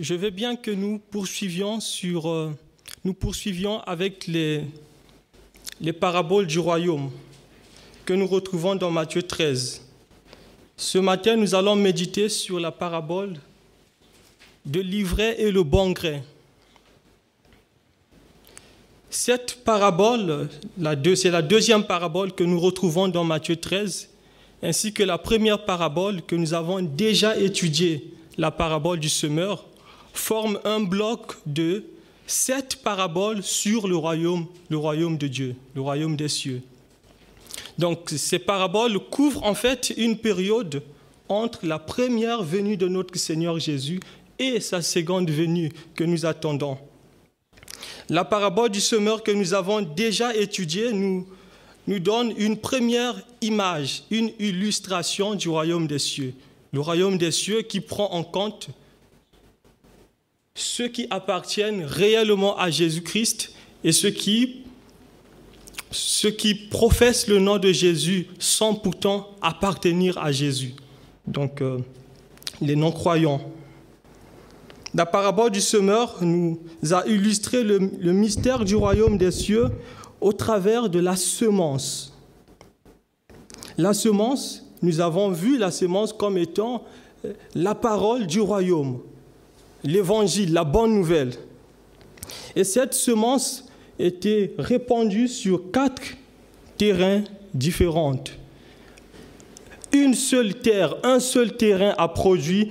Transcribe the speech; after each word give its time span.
Je 0.00 0.14
veux 0.14 0.30
bien 0.30 0.56
que 0.56 0.70
nous 0.70 0.98
poursuivions, 0.98 1.78
sur, 1.78 2.26
euh, 2.26 2.50
avec 3.86 4.26
les, 4.26 4.64
les 5.82 5.92
paraboles 5.92 6.46
du 6.46 6.58
royaume 6.58 7.10
que 8.06 8.14
nous 8.14 8.26
retrouvons 8.26 8.74
dans 8.74 8.90
Matthieu 8.90 9.22
13. 9.22 9.82
Ce 10.78 10.96
matin, 10.96 11.36
nous 11.36 11.54
allons 11.54 11.76
méditer 11.76 12.30
sur 12.30 12.58
la 12.58 12.72
parabole 12.72 13.34
de 14.64 14.80
l'ivraie 14.80 15.38
et 15.38 15.50
le 15.50 15.62
bon 15.62 15.90
grain. 15.90 16.22
Cette 19.10 19.62
parabole, 19.62 20.48
c'est 21.14 21.30
la 21.30 21.42
deuxième 21.42 21.84
parabole 21.84 22.32
que 22.32 22.44
nous 22.44 22.58
retrouvons 22.58 23.08
dans 23.08 23.24
Matthieu 23.24 23.56
13, 23.56 24.08
ainsi 24.62 24.94
que 24.94 25.02
la 25.02 25.18
première 25.18 25.66
parabole 25.66 26.22
que 26.22 26.34
nous 26.34 26.54
avons 26.54 26.80
déjà 26.80 27.36
étudiée, 27.36 28.14
la 28.38 28.50
parabole 28.50 28.98
du 28.98 29.10
semeur, 29.10 29.66
forme 30.12 30.58
un 30.64 30.80
bloc 30.80 31.36
de 31.46 31.84
sept 32.26 32.76
paraboles 32.76 33.42
sur 33.42 33.88
le 33.88 33.96
royaume, 33.96 34.46
le 34.70 34.76
royaume 34.76 35.18
de 35.18 35.26
Dieu, 35.26 35.56
le 35.74 35.80
royaume 35.80 36.16
des 36.16 36.28
cieux. 36.28 36.62
Donc 37.78 38.10
ces 38.16 38.38
paraboles 38.38 38.98
couvrent 38.98 39.44
en 39.44 39.54
fait 39.54 39.92
une 39.96 40.16
période 40.16 40.82
entre 41.28 41.66
la 41.66 41.78
première 41.78 42.42
venue 42.42 42.76
de 42.76 42.88
notre 42.88 43.16
Seigneur 43.18 43.58
Jésus 43.58 44.00
et 44.38 44.60
sa 44.60 44.82
seconde 44.82 45.30
venue 45.30 45.72
que 45.94 46.04
nous 46.04 46.26
attendons. 46.26 46.78
La 48.08 48.24
parabole 48.24 48.70
du 48.70 48.80
semeur 48.80 49.22
que 49.22 49.30
nous 49.30 49.54
avons 49.54 49.80
déjà 49.80 50.34
étudiée 50.34 50.92
nous, 50.92 51.26
nous 51.86 51.98
donne 51.98 52.34
une 52.36 52.56
première 52.56 53.20
image, 53.40 54.04
une 54.10 54.32
illustration 54.38 55.34
du 55.34 55.48
royaume 55.48 55.86
des 55.86 55.98
cieux. 55.98 56.34
Le 56.72 56.80
royaume 56.80 57.18
des 57.18 57.30
cieux 57.30 57.62
qui 57.62 57.80
prend 57.80 58.12
en 58.12 58.24
compte 58.24 58.68
ceux 60.54 60.88
qui 60.88 61.06
appartiennent 61.10 61.84
réellement 61.84 62.58
à 62.58 62.70
Jésus-Christ 62.70 63.52
et 63.84 63.92
ceux 63.92 64.10
qui, 64.10 64.64
ceux 65.90 66.34
professent 66.70 67.26
le 67.26 67.38
nom 67.38 67.58
de 67.58 67.72
Jésus 67.72 68.28
sans 68.38 68.74
pourtant 68.74 69.30
appartenir 69.40 70.18
à 70.18 70.32
Jésus. 70.32 70.74
Donc, 71.26 71.60
euh, 71.62 71.78
les 72.60 72.76
non-croyants. 72.76 73.40
La 74.94 75.06
parabole 75.06 75.50
du 75.50 75.60
semeur 75.60 76.18
nous 76.20 76.60
a 76.90 77.06
illustré 77.06 77.64
le, 77.64 77.78
le 77.98 78.12
mystère 78.12 78.64
du 78.64 78.74
royaume 78.74 79.16
des 79.16 79.30
cieux 79.30 79.68
au 80.20 80.32
travers 80.32 80.90
de 80.90 80.98
la 80.98 81.16
semence. 81.16 82.14
La 83.78 83.94
semence, 83.94 84.66
nous 84.82 85.00
avons 85.00 85.30
vu 85.30 85.56
la 85.56 85.70
semence 85.70 86.12
comme 86.12 86.36
étant 86.36 86.84
euh, 87.24 87.32
la 87.54 87.74
parole 87.74 88.26
du 88.26 88.40
royaume 88.40 89.00
l'évangile, 89.84 90.52
la 90.52 90.64
bonne 90.64 90.94
nouvelle. 90.94 91.32
Et 92.54 92.64
cette 92.64 92.94
semence 92.94 93.66
était 93.98 94.54
répandue 94.58 95.28
sur 95.28 95.70
quatre 95.70 96.02
terrains 96.76 97.22
différents. 97.54 98.22
Une 99.92 100.14
seule 100.14 100.54
terre, 100.54 100.96
un 101.02 101.20
seul 101.20 101.56
terrain 101.56 101.94
a 101.98 102.08
produit, 102.08 102.70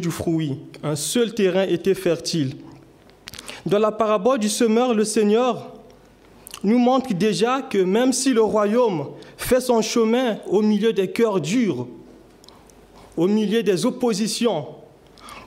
du 0.00 0.10
fruit. 0.10 0.58
Un 0.82 0.96
seul 0.96 1.34
terrain 1.34 1.64
était 1.64 1.94
fertile. 1.94 2.56
Dans 3.66 3.78
la 3.78 3.92
parabole 3.92 4.38
du 4.38 4.48
semeur, 4.48 4.94
le 4.94 5.04
Seigneur 5.04 5.74
nous 6.64 6.78
montre 6.78 7.12
déjà 7.12 7.60
que 7.60 7.78
même 7.78 8.12
si 8.12 8.32
le 8.32 8.42
royaume 8.42 9.08
fait 9.36 9.60
son 9.60 9.82
chemin 9.82 10.38
au 10.48 10.62
milieu 10.62 10.92
des 10.92 11.10
cœurs 11.10 11.40
durs, 11.40 11.86
au 13.16 13.28
milieu 13.28 13.62
des 13.62 13.84
oppositions, 13.84 14.66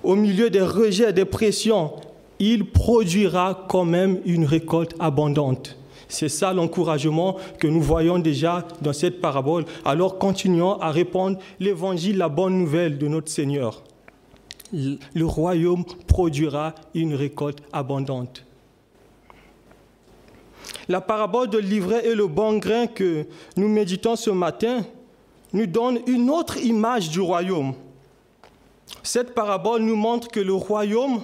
au 0.05 0.16
milieu 0.16 0.49
des 0.49 0.61
rejets 0.61 1.09
et 1.09 1.13
des 1.13 1.25
pressions, 1.25 1.91
il 2.39 2.69
produira 2.69 3.66
quand 3.67 3.85
même 3.85 4.19
une 4.25 4.45
récolte 4.45 4.93
abondante. 4.99 5.77
C'est 6.07 6.29
ça 6.29 6.53
l'encouragement 6.53 7.38
que 7.59 7.67
nous 7.67 7.81
voyons 7.81 8.19
déjà 8.19 8.67
dans 8.81 8.94
cette 8.94 9.19
parabole. 9.19 9.65
Alors 9.83 10.19
continuons 10.19 10.79
à 10.79 10.91
répandre 10.91 11.39
l'évangile, 11.59 12.17
la 12.17 12.29
bonne 12.29 12.57
nouvelle 12.59 12.97
de 12.97 13.07
notre 13.07 13.29
Seigneur. 13.29 13.83
Le 14.71 15.25
royaume 15.25 15.83
produira 16.07 16.75
une 16.94 17.15
récolte 17.15 17.59
abondante. 17.73 18.45
La 20.88 21.01
parabole 21.01 21.49
de 21.49 21.57
l'ivraie 21.57 22.07
et 22.07 22.15
le 22.15 22.27
bon 22.27 22.57
grain 22.57 22.85
que 22.85 23.25
nous 23.57 23.69
méditons 23.69 24.15
ce 24.15 24.29
matin 24.29 24.85
nous 25.53 25.65
donne 25.65 25.99
une 26.05 26.29
autre 26.29 26.57
image 26.63 27.09
du 27.09 27.21
royaume. 27.21 27.73
Cette 29.03 29.34
parabole 29.34 29.81
nous 29.81 29.96
montre 29.96 30.29
que 30.29 30.40
le 30.40 30.53
royaume, 30.53 31.22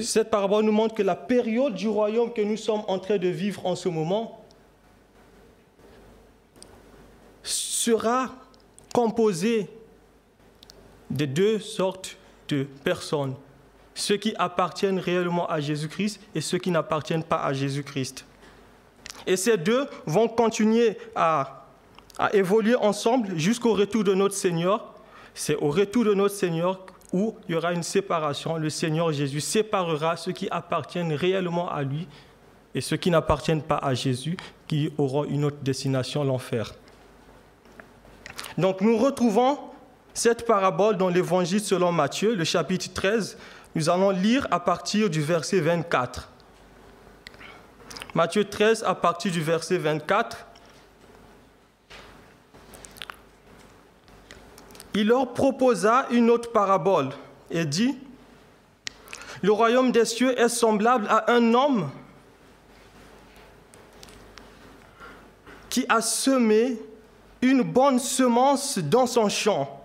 cette 0.00 0.30
parabole 0.30 0.64
nous 0.64 0.72
montre 0.72 0.94
que 0.94 1.02
la 1.02 1.16
période 1.16 1.74
du 1.74 1.88
royaume 1.88 2.32
que 2.32 2.42
nous 2.42 2.56
sommes 2.56 2.82
en 2.88 2.98
train 2.98 3.18
de 3.18 3.28
vivre 3.28 3.66
en 3.66 3.76
ce 3.76 3.88
moment 3.88 4.44
sera 7.42 8.34
composée 8.92 9.68
de 11.10 11.24
deux 11.24 11.58
sortes 11.58 12.16
de 12.48 12.64
personnes, 12.84 13.34
ceux 13.94 14.16
qui 14.16 14.34
appartiennent 14.38 14.98
réellement 14.98 15.48
à 15.48 15.60
Jésus-Christ 15.60 16.20
et 16.34 16.40
ceux 16.40 16.58
qui 16.58 16.70
n'appartiennent 16.70 17.24
pas 17.24 17.42
à 17.42 17.52
Jésus-Christ. 17.52 18.24
Et 19.26 19.36
ces 19.36 19.56
deux 19.56 19.86
vont 20.06 20.28
continuer 20.28 20.96
à 21.14 21.59
à 22.20 22.34
évoluer 22.34 22.76
ensemble 22.76 23.38
jusqu'au 23.38 23.72
retour 23.72 24.04
de 24.04 24.12
notre 24.12 24.34
Seigneur. 24.34 24.94
C'est 25.32 25.56
au 25.56 25.70
retour 25.70 26.04
de 26.04 26.12
notre 26.12 26.34
Seigneur 26.34 26.84
où 27.14 27.34
il 27.48 27.54
y 27.54 27.54
aura 27.56 27.72
une 27.72 27.82
séparation. 27.82 28.58
Le 28.58 28.68
Seigneur 28.68 29.10
Jésus 29.10 29.40
séparera 29.40 30.18
ceux 30.18 30.32
qui 30.32 30.46
appartiennent 30.50 31.14
réellement 31.14 31.70
à 31.70 31.82
lui 31.82 32.06
et 32.74 32.82
ceux 32.82 32.98
qui 32.98 33.10
n'appartiennent 33.10 33.62
pas 33.62 33.78
à 33.78 33.94
Jésus, 33.94 34.36
qui 34.68 34.92
auront 34.98 35.24
une 35.24 35.46
autre 35.46 35.56
destination, 35.62 36.22
l'enfer. 36.22 36.74
Donc 38.58 38.82
nous 38.82 38.98
retrouvons 38.98 39.58
cette 40.12 40.46
parabole 40.46 40.98
dans 40.98 41.08
l'Évangile 41.08 41.60
selon 41.60 41.90
Matthieu, 41.90 42.34
le 42.34 42.44
chapitre 42.44 42.92
13. 42.92 43.38
Nous 43.74 43.88
allons 43.88 44.10
lire 44.10 44.46
à 44.50 44.60
partir 44.60 45.08
du 45.08 45.22
verset 45.22 45.60
24. 45.60 46.28
Matthieu 48.14 48.44
13 48.44 48.84
à 48.86 48.94
partir 48.94 49.32
du 49.32 49.40
verset 49.40 49.78
24. 49.78 50.49
Il 54.94 55.06
leur 55.06 55.32
proposa 55.32 56.06
une 56.10 56.30
autre 56.30 56.52
parabole 56.52 57.10
et 57.50 57.64
dit, 57.64 57.96
le 59.42 59.52
royaume 59.52 59.92
des 59.92 60.04
cieux 60.04 60.38
est 60.38 60.48
semblable 60.48 61.06
à 61.08 61.30
un 61.32 61.54
homme 61.54 61.90
qui 65.68 65.86
a 65.88 66.00
semé 66.00 66.78
une 67.40 67.62
bonne 67.62 67.98
semence 67.98 68.78
dans 68.78 69.06
son 69.06 69.28
champ. 69.28 69.76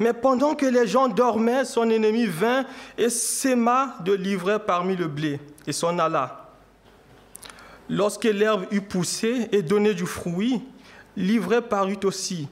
Mais 0.00 0.12
pendant 0.12 0.54
que 0.54 0.66
les 0.66 0.86
gens 0.86 1.08
dormaient, 1.08 1.64
son 1.64 1.88
ennemi 1.88 2.26
vint 2.26 2.64
et 2.98 3.08
sema 3.08 3.96
de 4.04 4.12
l'ivraie 4.12 4.58
parmi 4.58 4.96
le 4.96 5.06
blé 5.06 5.40
et 5.66 5.72
s'en 5.72 5.98
alla. 5.98 6.50
Lorsque 7.88 8.24
l'herbe 8.24 8.66
eut 8.70 8.80
poussé 8.80 9.48
et 9.52 9.62
donné 9.62 9.94
du 9.94 10.06
fruit, 10.06 10.62
l'ivraie 11.16 11.62
parut 11.62 12.00
aussi. 12.04 12.48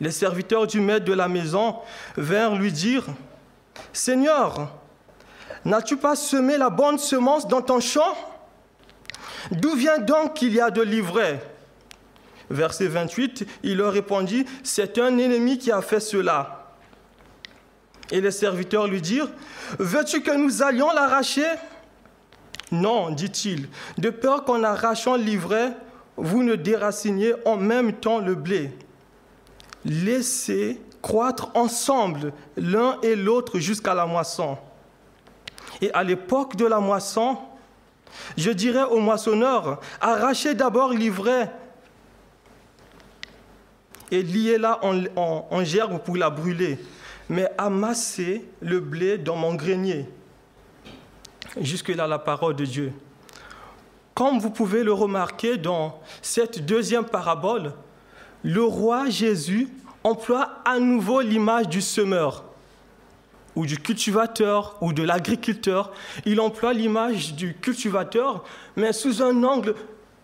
Les 0.00 0.10
serviteurs 0.10 0.66
du 0.66 0.80
maître 0.80 1.04
de 1.04 1.12
la 1.12 1.28
maison 1.28 1.76
vinrent 2.16 2.56
lui 2.56 2.72
dire, 2.72 3.04
Seigneur, 3.92 4.72
n'as-tu 5.64 5.96
pas 5.96 6.16
semé 6.16 6.56
la 6.56 6.70
bonne 6.70 6.98
semence 6.98 7.46
dans 7.46 7.62
ton 7.62 7.80
champ? 7.80 8.16
D'où 9.50 9.74
vient 9.74 9.98
donc 9.98 10.34
qu'il 10.34 10.54
y 10.54 10.60
a 10.60 10.70
de 10.70 10.82
l'ivraie? 10.82 11.40
Verset 12.50 12.88
28, 12.88 13.46
il 13.62 13.76
leur 13.76 13.92
répondit, 13.92 14.44
C'est 14.64 14.98
un 14.98 15.18
ennemi 15.18 15.58
qui 15.58 15.70
a 15.70 15.82
fait 15.82 16.00
cela. 16.00 16.72
Et 18.10 18.20
les 18.20 18.32
serviteurs 18.32 18.88
lui 18.88 19.00
dirent, 19.00 19.30
Veux-tu 19.78 20.22
que 20.22 20.36
nous 20.36 20.62
allions 20.62 20.90
l'arracher? 20.92 21.46
Non, 22.72 23.10
dit-il, 23.10 23.68
de 23.98 24.10
peur 24.10 24.44
qu'en 24.44 24.62
arrachant 24.62 25.16
l'ivraie, 25.16 25.72
vous 26.16 26.42
ne 26.42 26.54
déraciniez 26.54 27.34
en 27.44 27.56
même 27.56 27.92
temps 27.94 28.18
le 28.18 28.34
blé. 28.34 28.72
Laissez 29.84 30.80
croître 31.02 31.50
ensemble 31.54 32.32
l'un 32.56 32.98
et 33.02 33.16
l'autre 33.16 33.58
jusqu'à 33.58 33.94
la 33.94 34.06
moisson. 34.06 34.58
Et 35.80 35.92
à 35.92 36.02
l'époque 36.02 36.56
de 36.56 36.66
la 36.66 36.80
moisson, 36.80 37.38
je 38.36 38.50
dirais 38.50 38.84
aux 38.84 39.00
moissonneurs, 39.00 39.80
arrachez 40.00 40.54
d'abord 40.54 40.92
l'ivraie 40.92 41.50
et 44.10 44.22
liez-la 44.22 44.80
en, 44.84 45.04
en 45.16 45.64
gerbe 45.64 46.00
pour 46.00 46.16
la 46.16 46.28
brûler, 46.28 46.78
mais 47.28 47.48
amassez 47.56 48.44
le 48.60 48.80
blé 48.80 49.16
dans 49.18 49.36
mon 49.36 49.54
grenier. 49.54 50.06
Jusque-là, 51.60 52.06
la 52.06 52.18
parole 52.18 52.56
de 52.56 52.64
Dieu. 52.64 52.92
Comme 54.14 54.38
vous 54.38 54.50
pouvez 54.50 54.84
le 54.84 54.92
remarquer 54.92 55.56
dans 55.56 56.00
cette 56.20 56.64
deuxième 56.66 57.04
parabole, 57.04 57.72
le 58.42 58.62
roi 58.62 59.08
Jésus 59.08 59.68
emploie 60.04 60.62
à 60.64 60.78
nouveau 60.78 61.20
l'image 61.20 61.68
du 61.68 61.80
semeur 61.80 62.44
ou 63.56 63.66
du 63.66 63.78
cultivateur 63.78 64.76
ou 64.80 64.92
de 64.92 65.02
l'agriculteur. 65.02 65.92
Il 66.24 66.40
emploie 66.40 66.72
l'image 66.72 67.34
du 67.34 67.54
cultivateur, 67.54 68.44
mais 68.76 68.92
sous 68.92 69.22
un 69.22 69.42
angle 69.42 69.74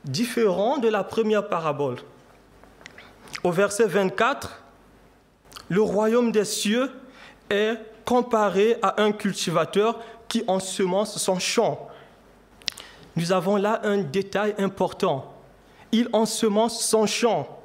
différent 0.04 0.78
de 0.78 0.88
la 0.88 1.04
première 1.04 1.48
parabole. 1.48 1.96
Au 3.42 3.50
verset 3.50 3.86
24, 3.86 4.62
le 5.68 5.82
royaume 5.82 6.32
des 6.32 6.44
cieux 6.44 6.90
est 7.50 7.76
comparé 8.04 8.76
à 8.82 9.02
un 9.02 9.12
cultivateur 9.12 10.00
qui 10.28 10.44
ensemence 10.46 11.18
son 11.18 11.38
champ. 11.38 11.88
Nous 13.16 13.32
avons 13.32 13.56
là 13.56 13.80
un 13.84 13.98
détail 13.98 14.54
important. 14.58 15.34
Il 15.92 16.08
ensemence 16.12 16.84
son 16.84 17.06
champ. 17.06 17.55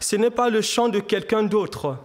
Ce 0.00 0.16
n'est 0.16 0.30
pas 0.30 0.50
le 0.50 0.62
champ 0.62 0.88
de 0.88 1.00
quelqu'un 1.00 1.42
d'autre. 1.42 1.96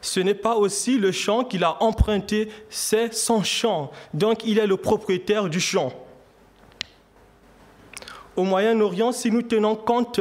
Ce 0.00 0.18
n'est 0.18 0.34
pas 0.34 0.56
aussi 0.56 0.98
le 0.98 1.12
champ 1.12 1.44
qu'il 1.44 1.62
a 1.62 1.80
emprunté, 1.82 2.48
c'est 2.68 3.14
son 3.14 3.44
champ. 3.44 3.92
Donc 4.12 4.44
il 4.44 4.58
est 4.58 4.66
le 4.66 4.76
propriétaire 4.76 5.48
du 5.48 5.60
champ. 5.60 5.92
Au 8.34 8.42
Moyen-Orient, 8.42 9.12
si 9.12 9.30
nous 9.30 9.42
tenons 9.42 9.76
compte 9.76 10.20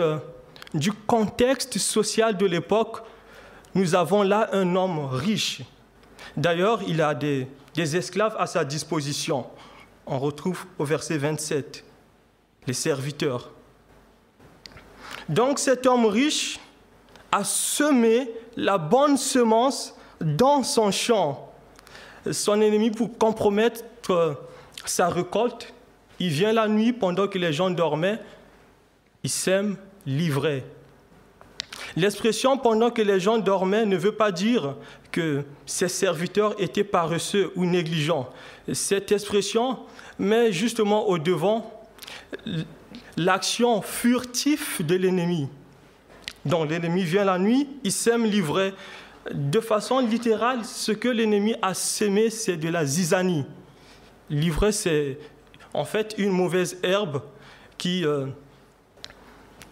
du 0.73 0.91
contexte 0.91 1.77
social 1.79 2.37
de 2.37 2.45
l'époque, 2.45 3.03
nous 3.73 3.95
avons 3.95 4.21
là 4.21 4.49
un 4.53 4.75
homme 4.75 5.05
riche. 5.05 5.61
D'ailleurs, 6.37 6.81
il 6.87 7.01
a 7.01 7.15
des, 7.15 7.47
des, 7.73 7.95
esclaves 7.95 8.35
à 8.37 8.45
sa 8.45 8.63
disposition. 8.63 9.47
On 10.05 10.19
retrouve 10.19 10.65
au 10.77 10.85
verset 10.85 11.17
27 11.17 11.83
les 12.67 12.73
serviteurs. 12.73 13.51
Donc 15.29 15.57
cet 15.57 15.85
homme 15.85 16.05
riche 16.05 16.59
a 17.31 17.43
semé 17.43 18.29
la 18.55 18.77
bonne 18.77 19.17
semence 19.17 19.95
dans 20.19 20.63
son 20.63 20.91
champ. 20.91 21.51
Son 22.31 22.61
ennemi, 22.61 22.91
pour 22.91 23.17
compromettre 23.17 23.83
sa 24.85 25.09
récolte, 25.09 25.73
il 26.19 26.29
vient 26.29 26.53
la 26.53 26.67
nuit 26.67 26.93
pendant 26.93 27.27
que 27.27 27.37
les 27.37 27.53
gens 27.53 27.69
dormaient, 27.69 28.19
il 29.23 29.29
sème 29.29 29.77
l'ivraie. 30.05 30.63
L'expression 31.95 32.57
pendant 32.57 32.91
que 32.91 33.01
les 33.01 33.19
gens 33.19 33.37
dormaient 33.37 33.85
ne 33.85 33.97
veut 33.97 34.13
pas 34.13 34.31
dire 34.31 34.75
que 35.11 35.43
ses 35.65 35.87
serviteurs 35.87 36.55
étaient 36.61 36.83
paresseux 36.83 37.51
ou 37.55 37.65
négligents. 37.65 38.29
Cette 38.71 39.11
expression 39.11 39.79
met 40.19 40.51
justement 40.51 41.09
au 41.09 41.17
devant 41.17 41.81
l'action 43.17 43.81
furtive 43.81 44.85
de 44.85 44.95
l'ennemi. 44.95 45.49
Donc 46.45 46.69
l'ennemi 46.69 47.03
vient 47.03 47.23
la 47.23 47.37
nuit, 47.37 47.67
il 47.83 47.91
sème 47.91 48.25
l'ivraie. 48.25 48.73
De 49.31 49.59
façon 49.59 49.99
littérale, 49.99 50.65
ce 50.65 50.91
que 50.91 51.07
l'ennemi 51.07 51.55
a 51.61 51.73
sémé, 51.73 52.29
c'est 52.29 52.57
de 52.57 52.69
la 52.69 52.85
zizanie. 52.85 53.45
L'ivraie, 54.29 54.71
c'est 54.71 55.19
en 55.73 55.85
fait 55.85 56.15
une 56.17 56.31
mauvaise 56.31 56.77
herbe 56.81 57.21
qui, 57.77 58.05
euh, 58.05 58.27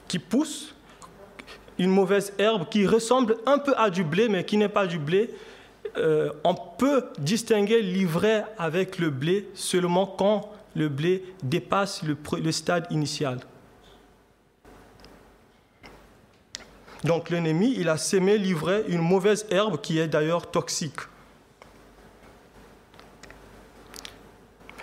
qui 0.07 0.19
pousse, 0.19 0.75
une 1.79 1.89
mauvaise 1.89 2.33
herbe 2.37 2.67
qui 2.69 2.85
ressemble 2.85 3.37
un 3.45 3.57
peu 3.57 3.73
à 3.77 3.89
du 3.89 4.03
blé, 4.03 4.27
mais 4.29 4.43
qui 4.43 4.57
n'est 4.57 4.69
pas 4.69 4.85
du 4.85 4.99
blé. 4.99 5.31
Euh, 5.97 6.31
on 6.43 6.53
peut 6.53 7.05
distinguer 7.17 7.81
l'ivraie 7.81 8.45
avec 8.57 8.99
le 8.99 9.09
blé 9.09 9.49
seulement 9.55 10.05
quand 10.05 10.51
le 10.75 10.89
blé 10.89 11.23
dépasse 11.41 12.03
le, 12.03 12.51
stade 12.51 12.85
initial. 12.91 13.39
Donc 17.03 17.29
l'ennemi, 17.29 17.73
il 17.77 17.87
a 17.89 17.97
sémé, 17.97 18.37
livré 18.37 18.83
une 18.87 19.01
mauvaise 19.01 19.45
herbe 19.49 19.79
qui 19.79 19.99
est 19.99 20.07
d'ailleurs 20.07 20.51
toxique. 20.51 20.99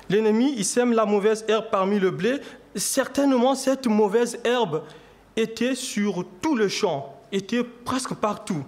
L'ennemi, 0.09 0.55
il 0.57 0.65
sème 0.65 0.93
la 0.93 1.05
mauvaise 1.05 1.45
herbe 1.49 1.67
parmi 1.71 1.99
le 1.99 2.11
blé. 2.11 2.37
Certainement, 2.75 3.55
cette 3.55 3.87
mauvaise 3.87 4.39
herbe 4.45 4.85
était 5.37 5.75
sur 5.75 6.25
tout 6.41 6.57
le 6.57 6.69
champ, 6.69 7.21
était 7.33 7.65
presque 7.65 8.15
partout. 8.15 8.65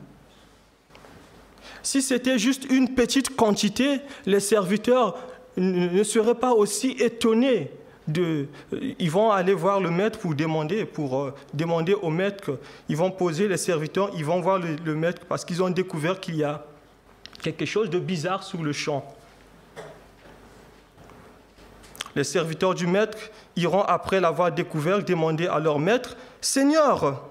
Si 1.83 2.03
c'était 2.03 2.39
juste 2.39 2.65
une 2.71 2.95
petite 2.95 3.35
quantité, 3.35 4.01
les 4.27 4.41
serviteurs 4.41 5.17
ne 5.57 6.03
seraient 6.03 6.35
pas 6.35 6.53
aussi 6.53 6.91
étonnés 6.99 7.71
euh, 8.17 8.47
ils 8.99 9.11
vont 9.11 9.31
aller 9.31 9.55
voir 9.55 9.81
le 9.81 9.91
maître 9.91 10.19
pour 10.19 10.35
demander, 10.35 10.85
pour 10.85 11.19
euh, 11.19 11.35
demander 11.53 11.95
au 11.95 12.11
maître, 12.11 12.59
ils 12.89 12.97
vont 12.97 13.11
poser 13.11 13.49
les 13.49 13.57
serviteurs, 13.57 14.11
ils 14.17 14.25
vont 14.25 14.41
voir 14.41 14.59
le, 14.59 14.95
maître 14.95 15.23
parce 15.29 15.45
qu'ils 15.45 15.63
ont 15.63 15.71
découvert 15.71 16.19
qu'il 16.19 16.37
y 16.37 16.45
a 16.45 16.65
quelque 17.43 17.67
chose 17.67 17.91
de 17.91 17.99
bizarre 17.99 18.43
sur 18.43 18.63
le 18.63 18.73
champ. 18.73 19.05
Les 22.17 22.25
serviteurs 22.25 22.75
du 22.75 22.87
maître 22.87 23.19
iront, 23.57 23.83
après 23.83 24.21
l'avoir 24.21 24.51
découvert, 24.53 25.05
demander 25.05 25.47
à 25.47 25.59
leur 25.59 25.79
maître, 25.79 26.17
Seigneur, 26.41 27.29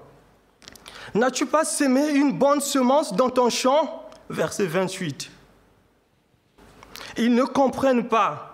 n'as-tu 1.14 1.44
pas 1.44 1.64
sémé 1.64 2.08
une 2.10 2.38
bonne 2.38 2.60
semence 2.60 3.12
dans 3.14 3.30
ton 3.30 3.50
champ? 3.50 4.04
Verset 4.30 4.66
28. 4.66 5.30
Ils 7.16 7.34
ne 7.34 7.44
comprennent 7.44 8.06
pas. 8.06 8.47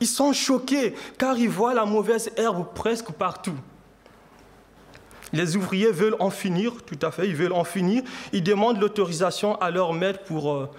Ils 0.00 0.06
sont 0.06 0.32
choqués 0.32 0.94
car 1.18 1.38
ils 1.38 1.48
voient 1.48 1.74
la 1.74 1.84
mauvaise 1.84 2.30
herbe 2.36 2.66
presque 2.74 3.12
partout. 3.12 3.56
Les 5.32 5.56
ouvriers 5.56 5.90
veulent 5.90 6.16
en 6.20 6.30
finir, 6.30 6.82
tout 6.84 6.98
à 7.02 7.10
fait, 7.10 7.28
ils 7.28 7.34
veulent 7.34 7.52
en 7.52 7.64
finir. 7.64 8.02
Ils 8.32 8.42
demandent 8.42 8.80
l'autorisation 8.80 9.60
à 9.60 9.70
leur 9.70 9.92
maître 9.92 10.22
pour 10.24 10.52
euh, 10.52 10.70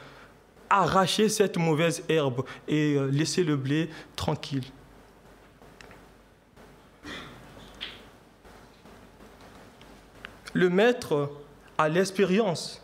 arracher 0.69 1.27
cette 1.27 1.57
mauvaise 1.57 2.03
herbe 2.07 2.45
et 2.67 2.95
euh, 2.95 3.07
laisser 3.07 3.43
le 3.43 3.57
blé 3.57 3.89
tranquille. 4.15 4.63
Le 10.53 10.69
maître 10.69 11.29
a 11.77 11.89
l'expérience. 11.89 12.81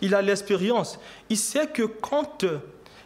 Il 0.00 0.16
a 0.16 0.22
l'expérience. 0.22 0.98
Il 1.30 1.36
sait 1.36 1.68
que 1.68 1.84
quand 1.84 2.44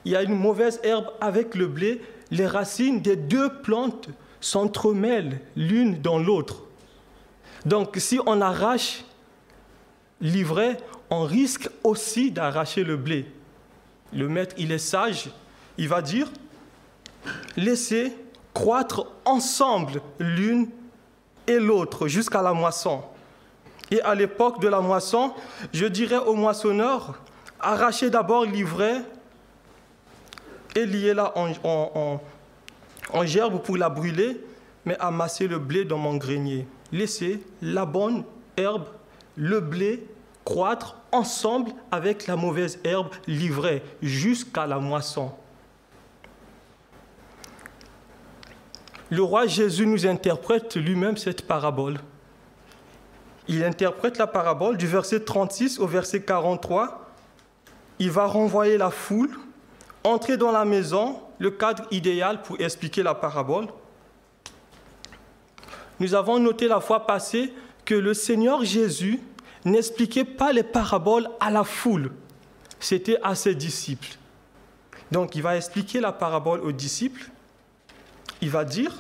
il 0.07 0.13
y 0.13 0.17
a 0.17 0.23
une 0.23 0.35
mauvaise 0.35 0.81
herbe 0.83 1.11
avec 1.21 1.55
le 1.55 1.67
blé, 1.67 2.01
les 2.31 2.47
racines 2.47 3.01
des 3.01 3.17
deux 3.17 3.49
plantes 3.61 4.09
s'entremêlent 4.41 5.41
l'une 5.57 6.01
dans 6.01 6.19
l'autre. 6.19 6.63
Donc 7.65 7.97
si 7.99 8.21
on 8.27 8.41
arrache 8.41 9.05
l'ivraie, 10.21 10.79
on 11.11 11.23
risque 11.23 11.69
aussi 11.85 12.31
d'arracher 12.31 12.85
le 12.85 12.97
blé. 12.97 13.27
Le 14.13 14.29
maître, 14.29 14.55
il 14.59 14.73
est 14.73 14.79
sage, 14.79 15.31
il 15.77 15.89
va 15.89 16.03
dire, 16.03 16.31
laissez 17.57 18.15
croître 18.55 19.07
ensemble 19.25 20.01
l'une 20.19 20.69
et 21.47 21.59
l'autre 21.59 22.09
jusqu'à 22.09 22.43
la 22.43 22.53
moisson. 22.53 23.03
Et 23.91 24.01
à 24.03 24.15
l'époque 24.15 24.61
de 24.61 24.69
la 24.69 24.81
moisson, 24.81 25.33
je 25.73 25.87
dirais 25.87 26.19
aux 26.19 26.35
moissonneurs, 26.35 27.21
arrachez 27.61 28.11
d'abord 28.11 28.45
l'ivraie 28.45 29.03
et 30.83 31.15
en, 33.13 33.25
gerbe 33.25 33.63
pour 33.63 33.77
la 33.77 33.89
brûler, 33.89 34.41
mais 34.85 34.97
amassez 35.01 35.49
le 35.49 35.59
blé 35.59 35.85
dans 35.85 35.99
mon 35.99 36.17
grenier. 36.17 36.67
Laissez 36.93 37.43
la 37.63 37.85
bonne 37.85 38.25
herbe, 38.57 38.87
le 39.37 39.61
blé, 39.61 40.07
croître 40.45 40.97
ensemble 41.13 41.73
avec 41.91 42.27
la 42.27 42.37
mauvaise 42.37 42.79
herbe 42.85 43.09
livrée 43.27 43.83
jusqu'à 44.03 44.67
la 44.67 44.79
moisson. 44.79 45.33
Le 49.11 49.23
roi 49.23 49.47
Jésus 49.47 49.87
nous 49.87 50.07
interprète 50.07 50.77
lui-même 50.77 51.17
cette 51.17 51.47
parabole. 51.47 51.99
Il 53.49 53.65
interprète 53.65 54.19
la 54.19 54.27
parabole 54.27 54.77
du 54.77 54.87
verset 54.87 55.21
36 55.21 55.79
au 55.79 55.87
verset 55.87 56.21
43. 56.21 57.11
Il 57.99 58.11
va 58.11 58.27
renvoyer 58.27 58.77
la 58.77 58.91
foule 58.91 59.31
entrer 60.05 60.37
dans 60.37 60.53
la 60.53 60.65
maison, 60.65 61.21
le 61.39 61.51
cadre 61.51 61.85
idéal 61.91 62.43
pour 62.43 62.61
expliquer 62.61 63.03
la 63.03 63.15
parabole. 63.15 63.67
Nous 66.01 66.15
avons 66.15 66.39
noté 66.39 66.69
la 66.69 66.81
fois 66.81 67.07
passée 67.07 67.53
que 67.85 67.95
le 67.95 68.15
Seigneur 68.15 68.65
Jésus 68.65 69.21
n'expliquait 69.65 70.25
pas 70.25 70.53
les 70.53 70.63
paraboles 70.63 71.29
à 71.41 71.51
la 71.51 71.65
foule, 71.65 72.13
c'était 72.79 73.19
à 73.23 73.35
ses 73.35 73.55
disciples. 73.55 74.17
Donc 75.11 75.35
il 75.35 75.43
va 75.43 75.57
expliquer 75.57 76.01
la 76.01 76.13
parabole 76.13 76.61
aux 76.61 76.73
disciples. 76.73 77.31
Il 78.41 78.51
va 78.51 78.65
dire, 78.65 78.93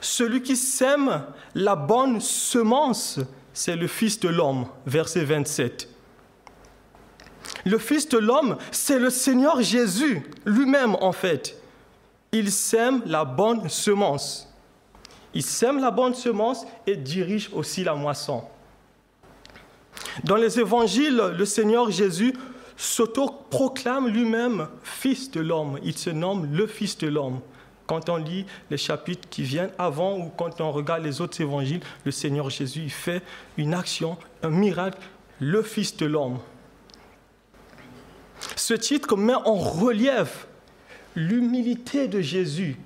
celui 0.00 0.42
qui 0.42 0.56
sème 0.56 1.24
la 1.54 1.76
bonne 1.76 2.20
semence, 2.20 3.20
c'est 3.52 3.76
le 3.76 3.86
Fils 3.86 4.20
de 4.20 4.28
l'homme, 4.28 4.66
verset 4.86 5.24
27. 5.24 5.88
Le 7.66 7.78
Fils 7.78 8.08
de 8.08 8.18
l'homme, 8.18 8.58
c'est 8.70 9.00
le 9.00 9.10
Seigneur 9.10 9.60
Jésus 9.60 10.22
lui-même 10.44 10.96
en 11.00 11.10
fait. 11.10 11.60
Il 12.30 12.52
sème 12.52 13.02
la 13.06 13.24
bonne 13.24 13.68
semence. 13.68 14.48
Il 15.34 15.42
sème 15.42 15.80
la 15.80 15.90
bonne 15.90 16.14
semence 16.14 16.64
et 16.86 16.94
dirige 16.94 17.50
aussi 17.52 17.82
la 17.82 17.96
moisson. 17.96 18.44
Dans 20.22 20.36
les 20.36 20.60
évangiles, 20.60 21.20
le 21.36 21.44
Seigneur 21.44 21.90
Jésus 21.90 22.34
s'auto-proclame 22.76 24.06
lui-même 24.08 24.68
Fils 24.84 25.32
de 25.32 25.40
l'homme. 25.40 25.80
Il 25.82 25.98
se 25.98 26.10
nomme 26.10 26.48
le 26.54 26.68
Fils 26.68 26.96
de 26.98 27.08
l'homme. 27.08 27.40
Quand 27.88 28.08
on 28.08 28.16
lit 28.16 28.46
les 28.70 28.76
chapitres 28.76 29.28
qui 29.28 29.42
viennent 29.42 29.72
avant 29.76 30.16
ou 30.16 30.30
quand 30.36 30.60
on 30.60 30.70
regarde 30.70 31.02
les 31.02 31.20
autres 31.20 31.40
évangiles, 31.40 31.80
le 32.04 32.12
Seigneur 32.12 32.48
Jésus 32.48 32.90
fait 32.90 33.22
une 33.56 33.74
action, 33.74 34.16
un 34.44 34.50
miracle, 34.50 34.98
le 35.40 35.62
Fils 35.62 35.96
de 35.96 36.06
l'homme. 36.06 36.38
Ce 38.56 38.72
titre 38.72 39.16
met 39.16 39.34
en 39.34 39.54
relief 39.54 40.48
l'humilité 41.14 42.08
de 42.08 42.20
Jésus 42.22 42.76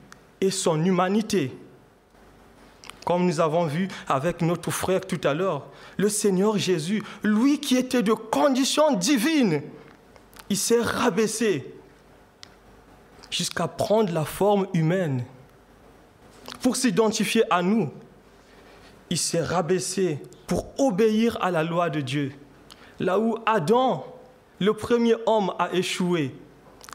et 0.40 0.50
son 0.50 0.84
humanité. 0.84 1.56
Comme 3.06 3.24
nous 3.24 3.40
avons 3.40 3.66
vu 3.66 3.88
avec 4.08 4.42
notre 4.42 4.70
frère 4.70 5.06
tout 5.06 5.20
à 5.24 5.32
l'heure, 5.32 5.66
le 5.96 6.08
Seigneur 6.08 6.58
Jésus, 6.58 7.02
lui 7.22 7.60
qui 7.60 7.76
était 7.76 8.02
de 8.02 8.12
condition 8.12 8.94
divine, 8.94 9.62
il 10.48 10.56
s'est 10.56 10.80
rabaissé 10.80 11.72
jusqu'à 13.30 13.68
prendre 13.68 14.12
la 14.12 14.24
forme 14.24 14.66
humaine. 14.74 15.24
Pour 16.62 16.74
s'identifier 16.76 17.44
à 17.48 17.62
nous, 17.62 17.90
il 19.08 19.18
s'est 19.18 19.42
rabaissé 19.42 20.20
pour 20.48 20.66
obéir 20.78 21.38
à 21.40 21.52
la 21.52 21.62
loi 21.62 21.90
de 21.90 22.00
Dieu. 22.00 22.32
Là 22.98 23.20
où 23.20 23.36
Adam, 23.46 24.04
le 24.60 24.74
premier 24.74 25.14
homme, 25.26 25.52
a 25.58 25.72
échoué, 25.72 26.34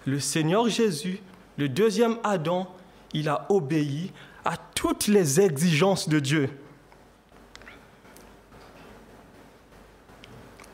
le 0.05 0.19
Seigneur 0.19 0.69
Jésus, 0.69 1.19
le 1.57 1.67
deuxième 1.67 2.17
Adam, 2.24 2.72
il 3.13 3.27
a 3.27 3.48
obéi 3.50 4.12
à 4.45 4.55
toutes 4.55 5.07
les 5.07 5.41
exigences 5.41 6.07
de 6.07 6.19
Dieu. 6.19 6.50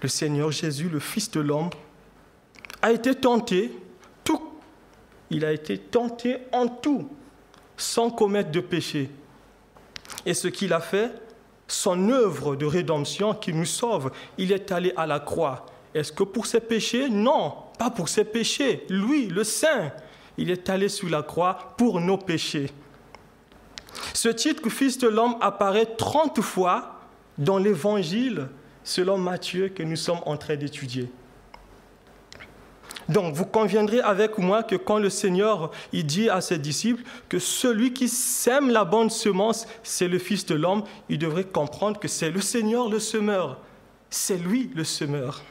Le 0.01 0.09
Seigneur 0.09 0.51
Jésus, 0.51 0.89
le 0.89 0.99
Fils 0.99 1.31
de 1.31 1.39
l'homme, 1.39 1.69
a 2.81 2.91
été 2.91 3.15
tenté, 3.15 3.71
tout. 4.23 4.41
Il 5.29 5.45
a 5.45 5.53
été 5.53 5.77
tenté 5.77 6.39
en 6.51 6.67
tout, 6.67 7.09
sans 7.77 8.09
commettre 8.09 8.51
de 8.51 8.59
péché. 8.59 9.09
Et 10.25 10.33
ce 10.33 10.49
qu'il 10.49 10.73
a 10.73 10.81
fait, 10.81 11.13
son 11.67 12.09
œuvre 12.09 12.57
de 12.57 12.65
rédemption 12.65 13.33
qui 13.33 13.53
nous 13.53 13.65
sauve, 13.65 14.11
il 14.37 14.51
est 14.51 14.73
allé 14.73 14.91
à 14.97 15.05
la 15.05 15.21
croix. 15.21 15.65
Est-ce 15.93 16.11
que 16.11 16.23
pour 16.23 16.45
ses 16.45 16.61
péchés? 16.61 17.09
Non, 17.09 17.53
pas 17.77 17.89
pour 17.89 18.09
ses 18.09 18.23
péchés. 18.23 18.85
Lui, 18.89 19.27
le 19.27 19.43
Saint, 19.43 19.91
il 20.37 20.49
est 20.49 20.69
allé 20.69 20.89
sur 20.89 21.09
la 21.09 21.23
croix 21.23 21.73
pour 21.77 21.99
nos 21.99 22.17
péchés. 22.17 22.69
Ce 24.13 24.29
titre, 24.29 24.69
Fils 24.69 24.97
de 24.97 25.07
l'homme, 25.07 25.35
apparaît 25.41 25.85
30 25.85 26.41
fois 26.41 26.99
dans 27.37 27.57
l'Évangile 27.57 28.47
selon 28.83 29.17
Matthieu 29.17 29.69
que 29.69 29.83
nous 29.83 29.95
sommes 29.95 30.21
en 30.25 30.37
train 30.37 30.55
d'étudier. 30.55 31.11
Donc, 33.09 33.33
vous 33.33 33.45
conviendrez 33.45 33.99
avec 33.99 34.37
moi 34.37 34.63
que 34.63 34.75
quand 34.75 34.97
le 34.97 35.09
Seigneur 35.09 35.71
dit 35.91 36.29
à 36.29 36.39
ses 36.39 36.57
disciples 36.57 37.03
que 37.27 37.39
celui 37.39 37.93
qui 37.93 38.07
sème 38.07 38.69
la 38.69 38.85
bonne 38.85 39.09
semence, 39.09 39.67
c'est 39.83 40.07
le 40.07 40.17
Fils 40.17 40.45
de 40.45 40.55
l'homme, 40.55 40.83
il 41.09 41.17
devrait 41.17 41.43
comprendre 41.43 41.99
que 41.99 42.07
c'est 42.07 42.31
le 42.31 42.39
Seigneur 42.39 42.89
le 42.89 42.99
semeur. 42.99 43.59
C'est 44.09 44.37
lui 44.37 44.71
le 44.75 44.83
semeur. 44.83 45.41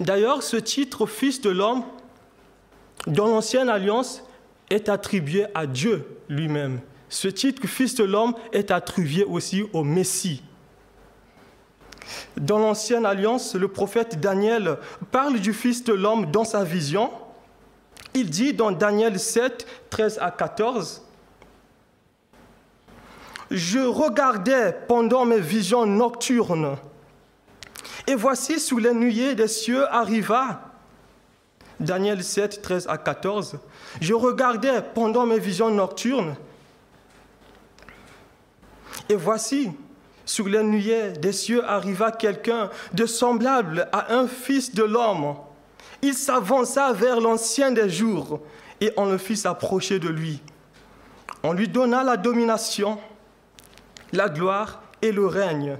D'ailleurs, 0.00 0.42
ce 0.42 0.56
titre 0.56 1.06
Fils 1.06 1.42
de 1.42 1.50
l'homme, 1.50 1.84
dans 3.06 3.28
l'Ancienne 3.28 3.68
Alliance, 3.68 4.24
est 4.70 4.88
attribué 4.88 5.46
à 5.54 5.66
Dieu 5.66 6.06
lui-même. 6.28 6.80
Ce 7.10 7.28
titre 7.28 7.66
Fils 7.66 7.94
de 7.96 8.04
l'homme 8.04 8.34
est 8.52 8.70
attribué 8.70 9.24
aussi 9.24 9.64
au 9.74 9.84
Messie. 9.84 10.42
Dans 12.36 12.58
l'Ancienne 12.58 13.04
Alliance, 13.04 13.54
le 13.54 13.68
prophète 13.68 14.20
Daniel 14.20 14.78
parle 15.10 15.38
du 15.38 15.52
Fils 15.52 15.84
de 15.84 15.92
l'homme 15.92 16.30
dans 16.30 16.44
sa 16.44 16.64
vision. 16.64 17.10
Il 18.14 18.30
dit 18.30 18.54
dans 18.54 18.72
Daniel 18.72 19.20
7, 19.20 19.66
13 19.90 20.18
à 20.20 20.30
14, 20.30 21.02
Je 23.50 23.80
regardais 23.80 24.76
pendant 24.88 25.24
mes 25.24 25.40
visions 25.40 25.84
nocturnes, 25.84 26.76
et 28.10 28.16
voici 28.16 28.58
sous 28.58 28.78
les 28.78 28.92
nuées 28.92 29.36
des 29.36 29.46
cieux 29.46 29.86
arriva. 29.94 30.62
Daniel 31.78 32.24
7, 32.24 32.60
13 32.60 32.88
à 32.88 32.98
14. 32.98 33.60
Je 34.00 34.14
regardais 34.14 34.82
pendant 34.82 35.26
mes 35.26 35.38
visions 35.38 35.70
nocturnes, 35.70 36.34
et 39.08 39.14
voici 39.14 39.70
sur 40.24 40.48
les 40.48 40.64
nuées 40.64 41.12
des 41.12 41.30
cieux 41.30 41.64
arriva 41.64 42.10
quelqu'un 42.10 42.68
de 42.92 43.06
semblable 43.06 43.88
à 43.92 44.12
un 44.12 44.26
fils 44.26 44.74
de 44.74 44.82
l'homme. 44.82 45.36
Il 46.02 46.14
s'avança 46.14 46.92
vers 46.92 47.20
l'ancien 47.20 47.70
des 47.70 47.88
jours 47.88 48.40
et 48.80 48.92
on 48.96 49.06
le 49.06 49.18
fit 49.18 49.36
s'approcher 49.36 50.00
de 50.00 50.08
lui. 50.08 50.42
On 51.44 51.52
lui 51.52 51.68
donna 51.68 52.02
la 52.02 52.16
domination, 52.16 52.98
la 54.12 54.28
gloire 54.28 54.82
et 55.00 55.12
le 55.12 55.26
règne. 55.26 55.78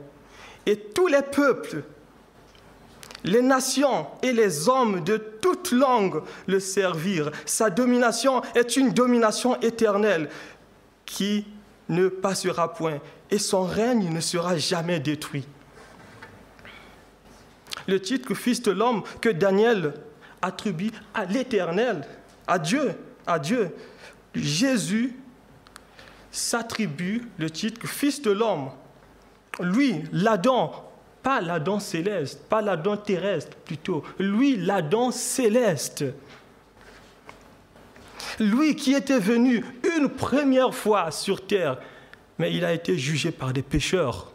Et 0.66 0.76
tous 0.76 1.08
les 1.08 1.22
peuples, 1.22 1.82
les 3.24 3.42
nations 3.42 4.06
et 4.22 4.32
les 4.32 4.68
hommes 4.68 5.02
de 5.04 5.16
toute 5.16 5.72
langue 5.72 6.22
le 6.46 6.60
servirent. 6.60 7.30
Sa 7.44 7.70
domination 7.70 8.42
est 8.54 8.76
une 8.76 8.92
domination 8.92 9.60
éternelle 9.60 10.28
qui 11.04 11.46
ne 11.88 12.08
passera 12.08 12.72
point 12.72 13.00
et 13.30 13.38
son 13.38 13.64
règne 13.64 14.12
ne 14.12 14.20
sera 14.20 14.56
jamais 14.56 15.00
détruit. 15.00 15.46
Le 17.86 18.00
titre 18.00 18.34
Fils 18.34 18.62
de 18.62 18.70
l'homme 18.70 19.02
que 19.20 19.28
Daniel 19.28 19.94
attribue 20.42 20.92
à 21.14 21.24
l'Éternel, 21.24 22.06
à 22.46 22.58
Dieu, 22.58 22.94
à 23.26 23.38
Dieu, 23.38 23.74
Jésus 24.34 25.16
s'attribue 26.30 27.28
le 27.38 27.50
titre 27.50 27.86
Fils 27.86 28.22
de 28.22 28.30
l'homme. 28.30 28.70
Lui, 29.60 30.04
l'Adam, 30.12 30.89
pas 31.22 31.40
l'Adam 31.40 31.80
céleste, 31.80 32.40
pas 32.48 32.62
l'Adam 32.62 32.96
terrestre 32.96 33.56
plutôt, 33.64 34.02
lui, 34.18 34.56
l'Adam 34.56 35.12
céleste. 35.12 36.04
Lui 38.38 38.74
qui 38.76 38.94
était 38.94 39.18
venu 39.18 39.64
une 39.98 40.08
première 40.08 40.74
fois 40.74 41.10
sur 41.10 41.46
terre 41.46 41.78
mais 42.40 42.54
il 42.54 42.64
a 42.64 42.72
été 42.72 42.96
jugé 42.96 43.32
par 43.32 43.52
des 43.52 43.60
pécheurs. 43.60 44.32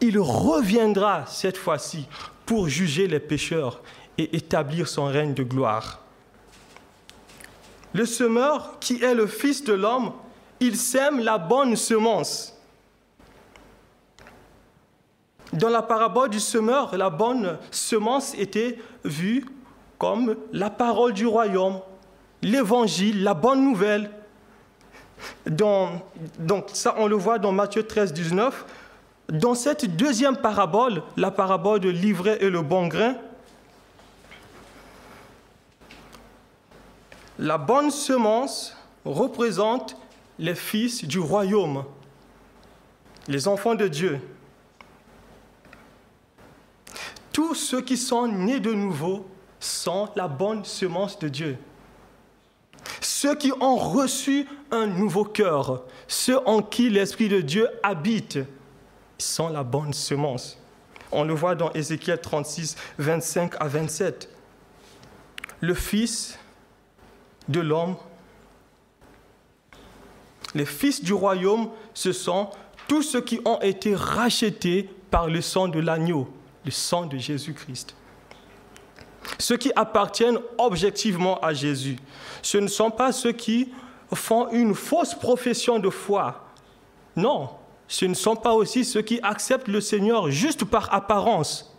Il 0.00 0.18
reviendra 0.18 1.26
cette 1.26 1.56
fois-ci 1.56 2.08
pour 2.44 2.68
juger 2.68 3.06
les 3.06 3.20
pécheurs 3.20 3.80
et 4.18 4.36
établir 4.36 4.88
son 4.88 5.04
règne 5.04 5.32
de 5.32 5.44
gloire. 5.44 6.02
Le 7.92 8.04
semeur, 8.04 8.80
qui 8.80 9.00
est 9.00 9.14
le 9.14 9.28
Fils 9.28 9.62
de 9.62 9.74
l'homme, 9.74 10.12
il 10.58 10.76
sème 10.76 11.20
la 11.20 11.38
bonne 11.38 11.76
semence. 11.76 12.57
Dans 15.52 15.68
la 15.68 15.82
parabole 15.82 16.30
du 16.30 16.40
semeur, 16.40 16.96
la 16.96 17.10
bonne 17.10 17.58
semence 17.70 18.34
était 18.34 18.78
vue 19.04 19.44
comme 19.98 20.36
la 20.52 20.70
parole 20.70 21.12
du 21.12 21.26
royaume, 21.26 21.80
l'évangile, 22.42 23.22
la 23.22 23.34
bonne 23.34 23.64
nouvelle, 23.64 24.10
donc 25.46 26.70
ça, 26.72 26.94
on 26.98 27.06
le 27.06 27.16
voit 27.16 27.38
dans 27.38 27.52
Matthieu 27.52 27.82
13, 27.82 28.12
19. 28.12 28.64
Dans 29.30 29.54
cette 29.54 29.96
deuxième 29.96 30.36
parabole, 30.36 31.02
la 31.16 31.30
parabole 31.30 31.80
de 31.80 31.88
l'ivraie 31.88 32.38
et 32.40 32.50
le 32.50 32.62
bon 32.62 32.86
grain, 32.86 33.14
la 37.38 37.58
bonne 37.58 37.90
semence 37.90 38.76
représente 39.04 39.96
les 40.38 40.54
fils 40.54 41.04
du 41.04 41.18
royaume, 41.18 41.84
les 43.26 43.48
enfants 43.48 43.74
de 43.74 43.88
Dieu. 43.88 44.20
Tous 47.38 47.54
ceux 47.54 47.82
qui 47.82 47.96
sont 47.96 48.26
nés 48.26 48.58
de 48.58 48.72
nouveau 48.72 49.24
sont 49.60 50.08
la 50.16 50.26
bonne 50.26 50.64
semence 50.64 51.20
de 51.20 51.28
Dieu 51.28 51.56
ceux 53.00 53.36
qui 53.36 53.52
ont 53.60 53.76
reçu 53.76 54.48
un 54.72 54.88
nouveau 54.88 55.24
cœur, 55.24 55.84
ceux 56.08 56.38
en 56.48 56.62
qui 56.62 56.90
l'Esprit 56.90 57.28
de 57.28 57.40
Dieu 57.40 57.68
habite. 57.84 58.40
Sont 59.18 59.50
la 59.50 59.62
bonne 59.62 59.92
semence. 59.92 60.58
On 61.12 61.22
le 61.22 61.32
voit 61.32 61.54
dans 61.54 61.72
Ézéchiel 61.74 62.20
36, 62.20 62.74
25 62.98 63.54
à 63.60 63.68
27. 63.68 64.28
Le 65.60 65.74
Fils 65.74 66.40
de 67.46 67.60
l'homme, 67.60 67.94
les 70.56 70.66
fils 70.66 71.04
du 71.04 71.12
royaume, 71.12 71.70
ce 71.94 72.10
sont 72.10 72.50
tous 72.88 73.04
ceux 73.04 73.20
qui 73.20 73.40
ont 73.44 73.60
été 73.60 73.94
rachetés 73.94 74.90
par 75.12 75.28
le 75.28 75.40
sang 75.40 75.68
de 75.68 75.78
l'agneau, 75.78 76.28
le 76.68 76.72
sang 76.72 77.06
de 77.06 77.16
Jésus-Christ. 77.16 77.94
Ceux 79.38 79.56
qui 79.56 79.72
appartiennent 79.74 80.38
objectivement 80.58 81.40
à 81.40 81.54
Jésus. 81.54 81.96
Ce 82.42 82.58
ne 82.58 82.66
sont 82.66 82.90
pas 82.90 83.10
ceux 83.10 83.32
qui 83.32 83.72
font 84.12 84.50
une 84.50 84.74
fausse 84.74 85.14
profession 85.14 85.78
de 85.78 85.88
foi. 85.88 86.44
Non, 87.16 87.48
ce 87.86 88.04
ne 88.04 88.12
sont 88.12 88.36
pas 88.36 88.52
aussi 88.52 88.84
ceux 88.84 89.00
qui 89.00 89.18
acceptent 89.22 89.68
le 89.68 89.80
Seigneur 89.80 90.30
juste 90.30 90.66
par 90.66 90.92
apparence. 90.92 91.74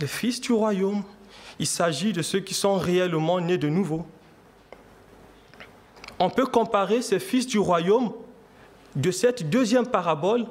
Les 0.00 0.06
fils 0.06 0.40
du 0.40 0.52
royaume, 0.52 1.02
il 1.58 1.66
s'agit 1.66 2.14
de 2.14 2.22
ceux 2.22 2.40
qui 2.40 2.54
sont 2.54 2.78
réellement 2.78 3.40
nés 3.40 3.58
de 3.58 3.68
nouveau. 3.68 4.06
On 6.18 6.30
peut 6.30 6.46
comparer 6.46 7.02
ces 7.02 7.18
fils 7.18 7.46
du 7.46 7.58
royaume 7.58 8.14
de 8.94 9.10
cette 9.10 9.50
deuxième 9.50 9.86
parabole 9.86 10.46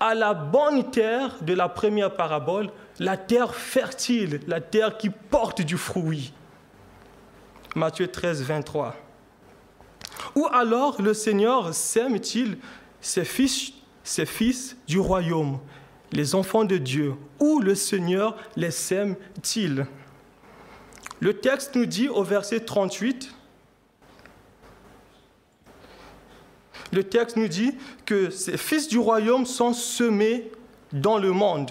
à 0.00 0.14
la 0.14 0.32
bonne 0.34 0.90
terre 0.90 1.36
de 1.42 1.52
la 1.52 1.68
première 1.68 2.16
parabole, 2.16 2.70
la 2.98 3.18
terre 3.18 3.54
fertile, 3.54 4.40
la 4.46 4.60
terre 4.60 4.96
qui 4.96 5.10
porte 5.10 5.60
du 5.60 5.76
fruit. 5.76 6.32
Matthieu 7.76 8.08
13, 8.08 8.42
23. 8.42 8.96
Ou 10.34 10.46
alors 10.52 11.00
le 11.00 11.14
Seigneur 11.14 11.74
sème-t-il 11.74 12.58
ses 13.00 13.24
fils, 13.24 13.72
ses 14.02 14.26
fils 14.26 14.76
du 14.88 14.98
royaume, 14.98 15.60
les 16.12 16.34
enfants 16.34 16.64
de 16.64 16.78
Dieu, 16.78 17.14
ou 17.38 17.60
le 17.60 17.74
Seigneur 17.74 18.36
les 18.56 18.70
sème-t-il? 18.70 19.86
Le 21.20 21.34
texte 21.34 21.76
nous 21.76 21.86
dit 21.86 22.08
au 22.08 22.24
verset 22.24 22.60
38, 22.60 23.34
le 26.92 27.04
texte 27.04 27.36
nous 27.36 27.48
dit 27.48 27.74
que 28.04 28.30
ces 28.30 28.56
fils 28.56 28.88
du 28.88 28.98
royaume 28.98 29.46
sont 29.46 29.72
semés 29.72 30.50
dans 30.92 31.18
le 31.18 31.32
monde. 31.32 31.70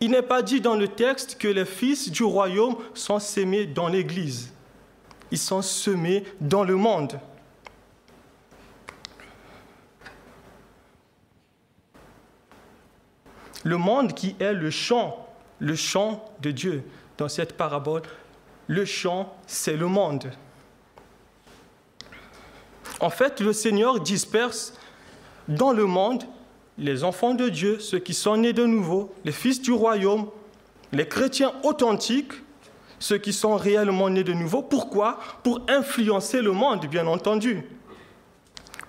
Il 0.00 0.12
n'est 0.12 0.22
pas 0.22 0.42
dit 0.42 0.60
dans 0.60 0.76
le 0.76 0.88
texte 0.88 1.36
que 1.36 1.48
les 1.48 1.66
fils 1.66 2.10
du 2.10 2.22
royaume 2.22 2.76
sont 2.94 3.18
semés 3.18 3.66
dans 3.66 3.88
l'Église. 3.88 4.52
Ils 5.30 5.38
sont 5.38 5.62
semés 5.62 6.24
dans 6.40 6.64
le 6.64 6.74
monde. 6.76 7.20
Le 13.62 13.76
monde 13.76 14.14
qui 14.14 14.34
est 14.40 14.54
le 14.54 14.70
champ, 14.70 15.28
le 15.58 15.76
champ 15.76 16.24
de 16.40 16.50
Dieu. 16.50 16.82
Dans 17.18 17.28
cette 17.28 17.58
parabole, 17.58 18.02
le 18.68 18.86
champ, 18.86 19.36
c'est 19.46 19.76
le 19.76 19.86
monde. 19.86 20.30
En 23.00 23.10
fait, 23.10 23.40
le 23.40 23.52
Seigneur 23.52 24.00
disperse 24.00 24.74
dans 25.48 25.72
le 25.72 25.86
monde 25.86 26.24
les 26.78 27.04
enfants 27.04 27.34
de 27.34 27.48
Dieu, 27.48 27.78
ceux 27.80 27.98
qui 27.98 28.14
sont 28.14 28.36
nés 28.36 28.52
de 28.52 28.64
nouveau, 28.64 29.12
les 29.24 29.32
fils 29.32 29.60
du 29.60 29.72
royaume, 29.72 30.28
les 30.92 31.06
chrétiens 31.06 31.52
authentiques, 31.62 32.32
ceux 32.98 33.18
qui 33.18 33.32
sont 33.32 33.56
réellement 33.56 34.10
nés 34.10 34.24
de 34.24 34.32
nouveau. 34.32 34.62
Pourquoi? 34.62 35.18
Pour 35.42 35.62
influencer 35.68 36.42
le 36.42 36.52
monde, 36.52 36.86
bien 36.86 37.06
entendu. 37.06 37.64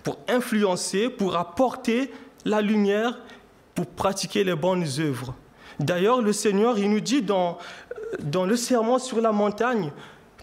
Pour 0.04 0.18
influencer, 0.28 1.10
pour 1.10 1.36
apporter 1.36 2.12
la 2.44 2.62
lumière, 2.62 3.20
pour 3.76 3.88
pratiquer 3.88 4.44
les 4.44 4.56
bonnes 4.56 4.86
œuvres. 5.00 5.34
D'ailleurs, 5.80 6.22
le 6.22 6.34
Seigneur, 6.34 6.78
il 6.78 6.90
nous 6.90 7.00
dit 7.00 7.22
dans, 7.22 7.58
dans 8.20 8.46
le 8.46 8.56
serment 8.56 9.00
sur 9.00 9.22
la 9.22 9.32
montagne 9.32 9.92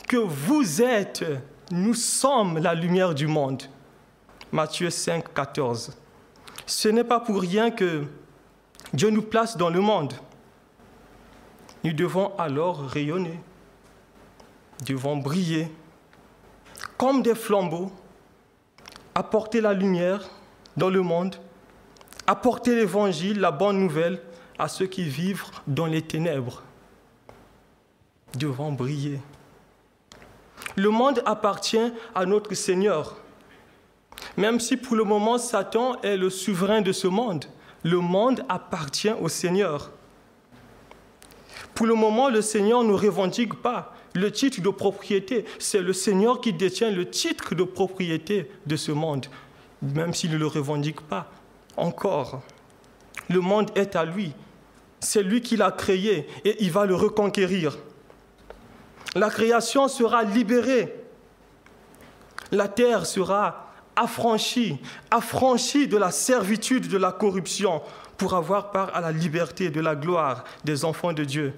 que 0.07 0.16
vous 0.16 0.81
êtes 0.81 1.25
nous 1.70 1.94
sommes 1.94 2.59
la 2.59 2.74
lumière 2.74 3.14
du 3.14 3.26
monde. 3.26 3.62
Matthieu 4.52 4.90
5, 4.90 5.33
14. 5.35 5.96
Ce 6.66 6.88
n'est 6.88 7.04
pas 7.04 7.20
pour 7.20 7.40
rien 7.40 7.70
que 7.70 8.04
Dieu 8.92 9.11
nous 9.11 9.22
place 9.22 9.57
dans 9.57 9.68
le 9.68 9.81
monde. 9.81 10.14
Nous 11.85 11.92
devons 11.92 12.33
alors 12.38 12.81
rayonner, 12.81 13.38
devons 14.85 15.16
briller 15.16 15.68
comme 16.96 17.22
des 17.22 17.35
flambeaux, 17.35 17.92
apporter 19.14 19.61
la 19.61 19.72
lumière 19.72 20.28
dans 20.76 20.90
le 20.90 21.02
monde, 21.02 21.37
apporter 22.26 22.74
l'évangile, 22.74 23.40
la 23.40 23.52
bonne 23.52 23.78
nouvelle 23.78 24.20
à 24.59 24.68
ceux 24.68 24.87
qui 24.87 25.04
vivent 25.04 25.44
dans 25.66 25.87
les 25.87 26.02
ténèbres. 26.02 26.62
Devons 28.37 28.72
briller. 28.72 29.20
Le 30.79 30.91
monde 30.91 31.23
appartient 31.27 31.93
à 32.14 32.25
notre 32.25 32.55
Seigneur. 32.55 33.17
Même 34.37 34.61
si 34.61 34.77
pour 34.77 34.95
le 34.95 35.03
moment 35.03 35.37
Satan 35.37 36.01
est 36.03 36.17
le 36.17 36.31
souverain 36.31 36.83
de 36.83 36.93
ce 36.93 37.09
monde, 37.09 37.47
le 37.83 37.99
monde 37.99 38.45
appartient 38.49 39.12
au 39.21 39.29
Seigneur. 39.29 39.91
Pour 41.75 41.87
le 41.87 41.95
moment, 41.95 42.29
le 42.29 42.43
Seigneur 42.43 42.85
ne 42.85 42.93
revendique 42.93 43.55
pas 43.55 43.93
le 44.14 44.31
titre 44.31 44.61
de 44.61 44.69
propriété. 44.69 45.47
C'est 45.59 45.81
le 45.81 45.93
Seigneur 45.93 46.41
qui 46.41 46.53
détient 46.53 46.93
le 46.93 47.11
titre 47.11 47.57
de 47.57 47.64
propriété 47.64 48.49
de 48.64 48.77
ce 48.77 48.93
monde, 48.93 49.27
même 49.83 50.14
s'il 50.14 50.31
ne 50.31 50.38
le 50.38 50.47
revendique 50.47 51.01
pas 51.01 51.29
encore. 51.77 52.41
Le 53.29 53.41
monde 53.41 53.73
est 53.75 53.97
à 53.97 54.05
lui. 54.05 54.31
C'est 55.01 55.25
lui 55.25 55.41
qui 55.41 55.57
l'a 55.57 55.73
créé 55.73 56.29
et 56.45 56.57
il 56.62 56.71
va 56.71 56.87
le 56.87 56.95
reconquérir 56.95 57.79
la 59.14 59.31
création 59.31 59.88
sera 59.88 60.23
libérée. 60.23 60.94
La 62.53 62.68
terre 62.68 63.07
sera 63.07 63.73
affranchie, 63.97 64.79
affranchie 65.11 65.88
de 65.88 65.97
la 65.97 66.11
servitude 66.11 66.88
de 66.88 66.99
la 66.99 67.12
corruption 67.12 67.83
pour 68.16 68.35
avoir 68.35 68.71
part 68.71 68.94
à 68.94 69.01
la 69.01 69.12
liberté 69.12 69.71
de 69.71 69.81
la 69.81 69.94
gloire 69.94 70.44
des 70.64 70.85
enfants 70.85 71.12
de 71.12 71.25
Dieu. 71.25 71.55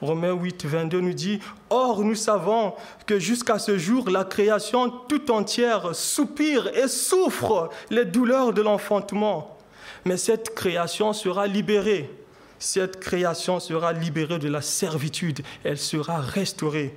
Romains 0.00 0.32
8, 0.32 0.66
22 0.66 1.00
nous 1.00 1.12
dit, 1.14 1.40
Or 1.70 2.04
nous 2.04 2.14
savons 2.14 2.74
que 3.06 3.18
jusqu'à 3.18 3.58
ce 3.58 3.78
jour, 3.78 4.10
la 4.10 4.24
création 4.24 4.90
tout 4.90 5.30
entière 5.30 5.94
soupire 5.94 6.68
et 6.76 6.88
souffre 6.88 7.70
les 7.90 8.04
douleurs 8.04 8.52
de 8.52 8.60
l'enfantement. 8.60 9.56
Mais 10.04 10.16
cette 10.16 10.54
création 10.54 11.12
sera 11.12 11.46
libérée 11.46 12.23
cette 12.64 12.98
création 12.98 13.60
sera 13.60 13.92
libérée 13.92 14.38
de 14.38 14.48
la 14.48 14.62
servitude, 14.62 15.42
elle 15.64 15.76
sera 15.76 16.18
restaurée. 16.18 16.96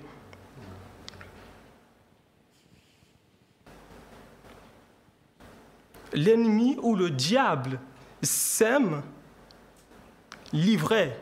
L'ennemi 6.13 6.77
ou 6.82 6.95
le 6.95 7.10
diable 7.10 7.82
sème 8.23 9.03
l'ivraie, 10.53 11.19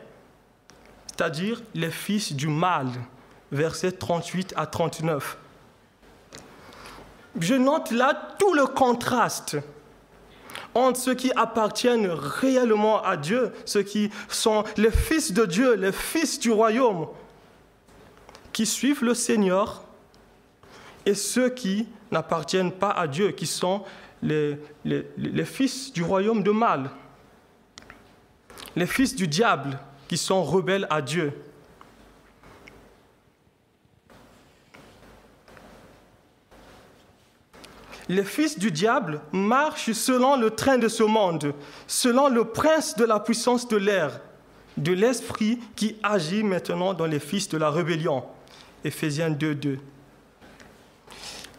c'est-à-dire 1.08 1.60
les 1.74 1.90
fils 1.90 2.32
du 2.32 2.46
mal, 2.46 2.86
versets 3.50 3.92
38 3.92 4.54
à 4.56 4.66
39. 4.66 5.38
Je 7.40 7.54
note 7.54 7.90
là 7.90 8.36
tout 8.38 8.54
le 8.54 8.66
contraste 8.66 9.56
entre 10.76 11.00
ceux 11.00 11.14
qui 11.14 11.32
appartiennent 11.34 12.06
réellement 12.06 13.02
à 13.02 13.16
Dieu, 13.16 13.52
ceux 13.64 13.82
qui 13.82 14.10
sont 14.28 14.62
les 14.76 14.90
fils 14.90 15.32
de 15.32 15.46
Dieu, 15.46 15.74
les 15.74 15.92
fils 15.92 16.38
du 16.38 16.50
royaume, 16.50 17.06
qui 18.52 18.66
suivent 18.66 19.02
le 19.02 19.14
Seigneur, 19.14 19.84
et 21.06 21.14
ceux 21.14 21.48
qui 21.48 21.88
n'appartiennent 22.10 22.72
pas 22.72 22.90
à 22.90 23.06
Dieu, 23.06 23.30
qui 23.30 23.46
sont 23.46 23.84
les, 24.22 24.58
les, 24.84 25.44
fils 25.44 25.92
du 25.92 26.02
royaume 26.02 26.42
de 26.42 26.50
mal, 26.50 26.90
les 28.74 28.86
fils 28.86 29.14
du 29.14 29.28
diable, 29.28 29.78
qui 30.08 30.18
sont 30.18 30.44
rebelles 30.44 30.86
à 30.90 31.00
Dieu. 31.00 31.32
Les 38.08 38.24
fils 38.24 38.58
du 38.58 38.70
diable 38.70 39.20
marchent 39.32 39.92
selon 39.92 40.36
le 40.36 40.50
train 40.50 40.78
de 40.78 40.88
ce 40.88 41.02
monde, 41.02 41.54
selon 41.86 42.28
le 42.28 42.44
prince 42.44 42.96
de 42.96 43.04
la 43.04 43.18
puissance 43.18 43.66
de 43.66 43.76
l'air, 43.76 44.20
de 44.76 44.92
l'esprit 44.92 45.58
qui 45.74 45.96
agit 46.02 46.42
maintenant 46.42 46.94
dans 46.94 47.06
les 47.06 47.18
fils 47.18 47.48
de 47.48 47.58
la 47.58 47.70
rébellion. 47.70 48.24
Éphésiens 48.84 49.30
2, 49.30 49.54
2. 49.54 49.78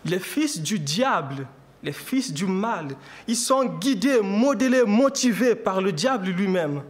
Les 0.06 0.20
fils 0.20 0.62
du 0.62 0.80
diable, 0.80 1.48
les 1.84 1.92
fils 1.92 2.32
du 2.32 2.46
mal, 2.46 2.96
ils 3.28 3.36
sont 3.36 3.66
guidés, 3.66 4.22
modélés, 4.22 4.86
motivés 4.86 5.56
par 5.56 5.82
le 5.82 5.92
diable 5.92 6.28
lui-même. 6.30 6.82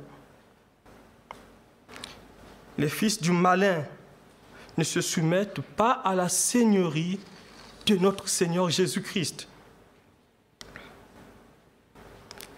Les 2.78 2.90
fils 2.90 3.20
du 3.20 3.32
malin 3.32 3.84
ne 4.78 4.84
se 4.84 5.02
soumettent 5.02 5.62
pas 5.62 5.94
à 6.04 6.14
la 6.14 6.30
seigneurie 6.30 7.20
de 7.96 8.02
notre 8.02 8.28
Seigneur 8.28 8.70
Jésus-Christ. 8.70 9.48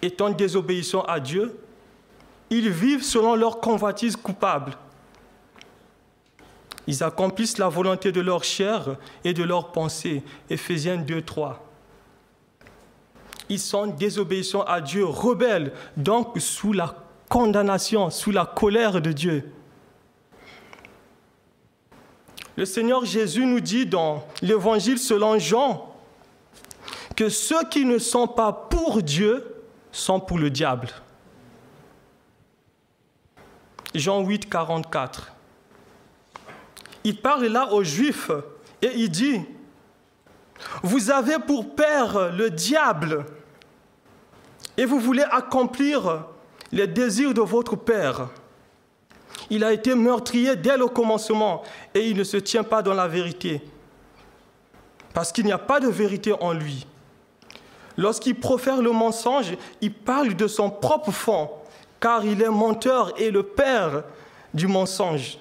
étant 0.01 0.29
désobéissants 0.29 1.03
à 1.03 1.19
Dieu, 1.19 1.59
ils 2.49 2.69
vivent 2.69 3.03
selon 3.03 3.35
leur 3.35 3.59
convoitise 3.59 4.15
coupable. 4.15 4.73
Ils 6.87 7.03
accomplissent 7.03 7.57
la 7.57 7.69
volonté 7.69 8.11
de 8.11 8.21
leur 8.21 8.43
chair 8.43 8.95
et 9.23 9.33
de 9.33 9.43
leur 9.43 9.71
pensée. 9.71 10.23
Éphésiens 10.49 10.97
2, 10.97 11.21
3. 11.21 11.65
Ils 13.49 13.59
sont 13.59 13.87
désobéissants 13.87 14.63
à 14.63 14.81
Dieu, 14.81 15.05
rebelles, 15.05 15.73
donc 15.97 16.39
sous 16.39 16.73
la 16.73 16.95
condamnation, 17.27 18.09
sous 18.09 18.31
la 18.31 18.45
colère 18.45 19.01
de 19.01 19.11
Dieu. 19.11 19.51
Le 22.59 22.65
Seigneur 22.65 23.05
Jésus 23.05 23.45
nous 23.45 23.61
dit 23.61 23.85
dans 23.85 24.27
l'Évangile 24.41 24.99
selon 24.99 25.39
Jean 25.39 25.95
que 27.15 27.29
ceux 27.29 27.63
qui 27.69 27.85
ne 27.85 27.97
sont 27.97 28.27
pas 28.27 28.51
pour 28.51 29.01
Dieu 29.01 29.55
sont 29.93 30.19
pour 30.19 30.37
le 30.37 30.49
diable. 30.49 30.89
Jean 33.95 34.25
8, 34.25 34.49
44. 34.49 35.31
Il 37.05 37.21
parle 37.21 37.45
là 37.45 37.71
aux 37.71 37.85
Juifs 37.85 38.29
et 38.81 38.91
il 38.93 39.09
dit, 39.09 39.39
vous 40.83 41.11
avez 41.11 41.39
pour 41.39 41.73
père 41.75 42.29
le 42.33 42.49
diable 42.49 43.25
et 44.75 44.83
vous 44.83 44.99
voulez 44.99 45.23
accomplir 45.31 46.25
les 46.73 46.87
désirs 46.87 47.33
de 47.33 47.39
votre 47.39 47.77
père. 47.77 48.27
Il 49.49 49.63
a 49.63 49.73
été 49.73 49.95
meurtrier 49.95 50.55
dès 50.55 50.77
le 50.77 50.87
commencement 50.87 51.63
et 51.93 52.07
il 52.07 52.17
ne 52.17 52.23
se 52.23 52.37
tient 52.37 52.63
pas 52.63 52.81
dans 52.81 52.93
la 52.93 53.07
vérité. 53.07 53.61
Parce 55.13 55.31
qu'il 55.31 55.45
n'y 55.45 55.51
a 55.51 55.57
pas 55.57 55.79
de 55.79 55.87
vérité 55.87 56.33
en 56.39 56.53
lui. 56.53 56.85
Lorsqu'il 57.97 58.35
profère 58.35 58.81
le 58.81 58.91
mensonge, 58.91 59.57
il 59.81 59.93
parle 59.93 60.35
de 60.35 60.47
son 60.47 60.69
propre 60.69 61.11
fond, 61.11 61.49
car 61.99 62.23
il 62.23 62.41
est 62.41 62.49
menteur 62.49 63.11
et 63.19 63.31
le 63.31 63.43
père 63.43 64.03
du 64.53 64.67
mensonge. 64.67 65.37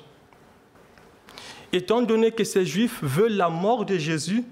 Étant 1.72 2.02
donné 2.02 2.32
que 2.32 2.44
ces 2.44 2.64
Juifs 2.64 2.98
veulent 3.02 3.36
la 3.36 3.48
mort 3.48 3.84
de 3.84 3.96
Jésus, 3.98 4.44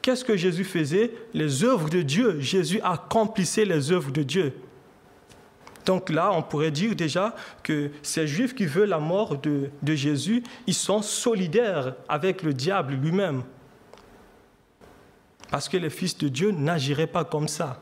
qu'est-ce 0.00 0.24
que 0.24 0.36
Jésus 0.36 0.64
faisait? 0.64 1.12
Les 1.34 1.62
œuvres 1.62 1.90
de 1.90 2.02
Dieu. 2.02 2.40
Jésus 2.40 2.80
accomplissait 2.82 3.66
les 3.66 3.92
œuvres 3.92 4.10
de 4.10 4.22
Dieu. 4.22 4.54
Donc 5.84 6.10
là, 6.10 6.30
on 6.32 6.42
pourrait 6.42 6.70
dire 6.70 6.94
déjà 6.94 7.34
que 7.62 7.90
ces 8.02 8.26
juifs 8.26 8.54
qui 8.54 8.66
veulent 8.66 8.88
la 8.88 8.98
mort 8.98 9.38
de, 9.38 9.70
Jésus, 9.84 10.42
ils 10.66 10.74
sont 10.74 11.02
solidaires 11.02 11.94
avec 12.08 12.42
le 12.42 12.54
diable 12.54 12.94
lui-même. 12.94 13.42
Parce 15.50 15.68
que 15.68 15.76
les 15.76 15.90
fils 15.90 16.16
de 16.16 16.28
Dieu 16.28 16.50
n'agiraient 16.50 17.06
pas 17.06 17.24
comme 17.24 17.48
ça. 17.48 17.80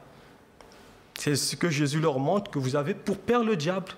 C'est 1.15 1.37
ce 1.37 1.55
que 1.55 1.69
Jésus 1.69 2.01
leur 2.01 2.19
montre 2.19 2.51
que 2.51 2.59
vous 2.59 2.77
avez 2.77 2.95
pour 2.95 3.19
père 3.19 3.45
le 3.45 3.55
diable. 3.55 3.93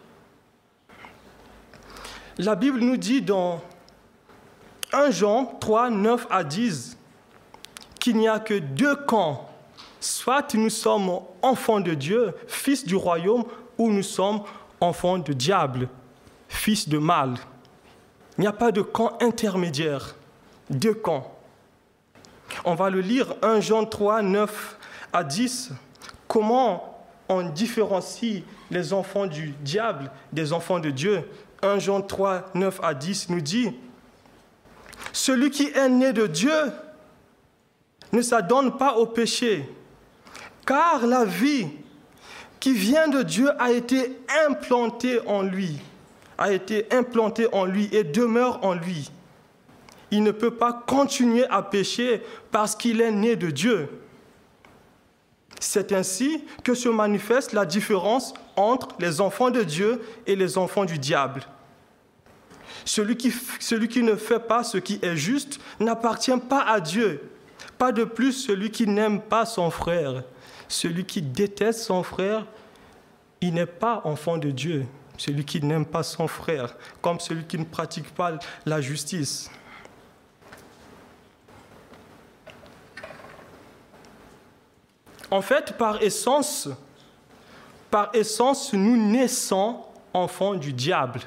La 2.38 2.56
Bible 2.56 2.80
nous 2.80 2.96
dit 2.96 3.22
dans 3.22 3.62
1 4.92 5.10
Jean 5.10 5.44
3, 5.60 5.90
9 5.90 6.26
à 6.30 6.44
10 6.44 6.98
qu'il 8.00 8.16
n'y 8.16 8.28
a 8.28 8.40
que 8.40 8.54
deux 8.58 8.96
camps. 8.96 9.48
Soit 10.00 10.54
nous 10.54 10.70
sommes 10.70 11.20
enfants 11.42 11.78
de 11.78 11.94
Dieu, 11.94 12.34
fils 12.48 12.84
du 12.84 12.96
royaume, 12.96 13.44
où 13.78 13.90
nous 13.90 14.02
sommes 14.02 14.42
enfants 14.80 15.18
de 15.18 15.32
diable, 15.32 15.88
fils 16.48 16.88
de 16.88 16.98
mal. 16.98 17.34
Il 18.38 18.42
n'y 18.42 18.46
a 18.46 18.52
pas 18.52 18.72
de 18.72 18.82
camp 18.82 19.16
intermédiaire, 19.20 20.14
deux 20.70 20.94
camps. 20.94 21.32
On 22.64 22.74
va 22.74 22.90
le 22.90 23.00
lire 23.00 23.34
1 23.42 23.60
Jean 23.60 23.84
3, 23.84 24.22
9 24.22 24.78
à 25.12 25.24
10. 25.24 25.72
Comment 26.28 27.04
on 27.28 27.42
différencie 27.42 28.42
les 28.70 28.92
enfants 28.92 29.26
du 29.26 29.54
diable 29.60 30.10
des 30.32 30.52
enfants 30.52 30.80
de 30.80 30.90
Dieu? 30.90 31.28
1 31.62 31.78
Jean 31.78 32.02
3, 32.02 32.50
9 32.54 32.80
à 32.82 32.94
10 32.94 33.30
nous 33.30 33.40
dit, 33.40 33.72
Celui 35.12 35.50
qui 35.50 35.68
est 35.68 35.88
né 35.88 36.12
de 36.12 36.26
Dieu 36.26 36.72
ne 38.12 38.20
s'adonne 38.20 38.76
pas 38.76 38.96
au 38.96 39.06
péché, 39.06 39.68
car 40.66 41.06
la 41.06 41.24
vie 41.24 41.68
qui 42.62 42.74
vient 42.74 43.08
de 43.08 43.24
Dieu 43.24 43.50
a 43.60 43.72
été 43.72 44.20
implanté 44.46 45.18
en 45.26 45.42
lui, 45.42 45.80
a 46.38 46.52
été 46.52 46.86
implanté 46.92 47.48
en 47.50 47.64
lui 47.64 47.88
et 47.90 48.04
demeure 48.04 48.64
en 48.64 48.74
lui. 48.74 49.10
Il 50.12 50.22
ne 50.22 50.30
peut 50.30 50.52
pas 50.52 50.72
continuer 50.72 51.44
à 51.48 51.62
pécher 51.62 52.22
parce 52.52 52.76
qu'il 52.76 53.00
est 53.00 53.10
né 53.10 53.34
de 53.34 53.50
Dieu. 53.50 53.88
C'est 55.58 55.90
ainsi 55.90 56.44
que 56.62 56.74
se 56.74 56.88
manifeste 56.88 57.52
la 57.52 57.66
différence 57.66 58.32
entre 58.54 58.90
les 59.00 59.20
enfants 59.20 59.50
de 59.50 59.64
Dieu 59.64 60.00
et 60.28 60.36
les 60.36 60.56
enfants 60.56 60.84
du 60.84 61.00
diable. 61.00 61.42
Celui 62.84 63.16
qui, 63.16 64.02
ne 64.04 64.14
fait 64.14 64.38
pas 64.38 64.62
ce 64.62 64.78
qui 64.78 65.00
est 65.02 65.16
juste 65.16 65.58
n'appartient 65.80 66.38
pas 66.48 66.62
à 66.62 66.78
Dieu. 66.78 67.28
Pas 67.76 67.90
de 67.90 68.04
plus 68.04 68.32
celui 68.32 68.70
qui 68.70 68.86
n'aime 68.86 69.20
pas 69.20 69.46
son 69.46 69.68
frère. 69.72 70.22
Celui 70.72 71.04
qui 71.04 71.20
déteste 71.20 71.80
son 71.80 72.02
frère, 72.02 72.46
il 73.42 73.52
n'est 73.52 73.66
pas 73.66 74.00
enfant 74.04 74.38
de 74.38 74.50
Dieu. 74.50 74.86
Celui 75.18 75.44
qui 75.44 75.60
n'aime 75.60 75.84
pas 75.84 76.02
son 76.02 76.26
frère, 76.26 76.74
comme 77.02 77.20
celui 77.20 77.44
qui 77.44 77.58
ne 77.58 77.64
pratique 77.64 78.08
pas 78.14 78.38
la 78.64 78.80
justice. 78.80 79.50
En 85.30 85.42
fait, 85.42 85.76
par 85.76 86.02
essence, 86.02 86.70
par 87.90 88.08
essence, 88.14 88.72
nous 88.72 88.96
naissons 88.96 89.84
enfants 90.14 90.54
du 90.54 90.72
diable. 90.72 91.20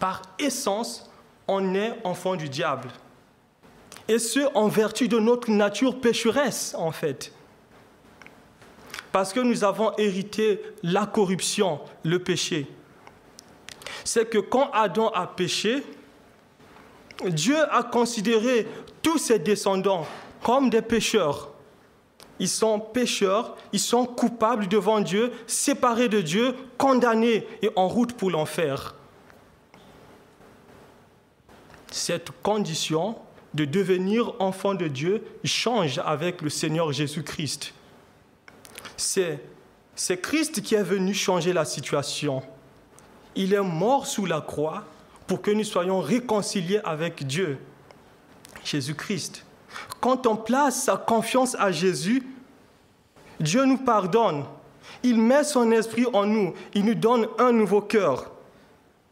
Par 0.00 0.22
essence, 0.40 1.08
on 1.46 1.72
est 1.76 2.04
enfant 2.04 2.34
du 2.34 2.48
diable. 2.48 2.88
Et 4.12 4.18
ce, 4.18 4.40
en 4.54 4.68
vertu 4.68 5.08
de 5.08 5.18
notre 5.18 5.50
nature 5.50 5.98
pécheresse, 5.98 6.74
en 6.76 6.92
fait. 6.92 7.32
Parce 9.10 9.32
que 9.32 9.40
nous 9.40 9.64
avons 9.64 9.96
hérité 9.96 10.60
la 10.82 11.06
corruption, 11.06 11.80
le 12.04 12.18
péché. 12.18 12.66
C'est 14.04 14.28
que 14.28 14.36
quand 14.36 14.70
Adam 14.74 15.08
a 15.14 15.26
péché, 15.26 15.82
Dieu 17.24 17.56
a 17.74 17.82
considéré 17.84 18.68
tous 19.00 19.16
ses 19.16 19.38
descendants 19.38 20.06
comme 20.42 20.68
des 20.68 20.82
pécheurs. 20.82 21.50
Ils 22.38 22.50
sont 22.50 22.80
pécheurs, 22.80 23.56
ils 23.72 23.80
sont 23.80 24.04
coupables 24.04 24.68
devant 24.68 25.00
Dieu, 25.00 25.32
séparés 25.46 26.10
de 26.10 26.20
Dieu, 26.20 26.54
condamnés 26.76 27.46
et 27.62 27.70
en 27.76 27.88
route 27.88 28.12
pour 28.12 28.30
l'enfer. 28.30 28.94
Cette 31.90 32.30
condition 32.42 33.16
de 33.54 33.64
devenir 33.64 34.34
enfant 34.38 34.74
de 34.74 34.88
Dieu 34.88 35.22
change 35.44 36.00
avec 36.04 36.42
le 36.42 36.50
Seigneur 36.50 36.92
Jésus-Christ. 36.92 37.74
C'est, 38.96 39.40
Christ 40.22 40.62
qui 40.62 40.74
est 40.74 40.82
venu 40.82 41.12
changer 41.14 41.52
la 41.52 41.64
situation. 41.64 42.42
Il 43.34 43.52
est 43.52 43.60
mort 43.60 44.06
sous 44.06 44.26
la 44.26 44.40
croix 44.40 44.84
pour 45.26 45.42
que 45.42 45.50
nous 45.50 45.64
soyons 45.64 46.00
réconciliés 46.00 46.80
avec 46.84 47.26
Dieu. 47.26 47.58
Jésus-Christ. 48.64 49.44
Quand 50.00 50.26
on 50.26 50.36
place 50.36 50.84
sa 50.84 50.96
confiance 50.96 51.56
à 51.58 51.72
Jésus, 51.72 52.22
Dieu 53.40 53.64
nous 53.64 53.78
pardonne. 53.78 54.44
Il 55.02 55.18
met 55.18 55.44
son 55.44 55.70
esprit 55.72 56.06
en 56.12 56.26
nous. 56.26 56.54
Il 56.74 56.84
nous 56.84 56.94
donne 56.94 57.26
un 57.38 57.52
nouveau 57.52 57.80
cœur. 57.80 58.30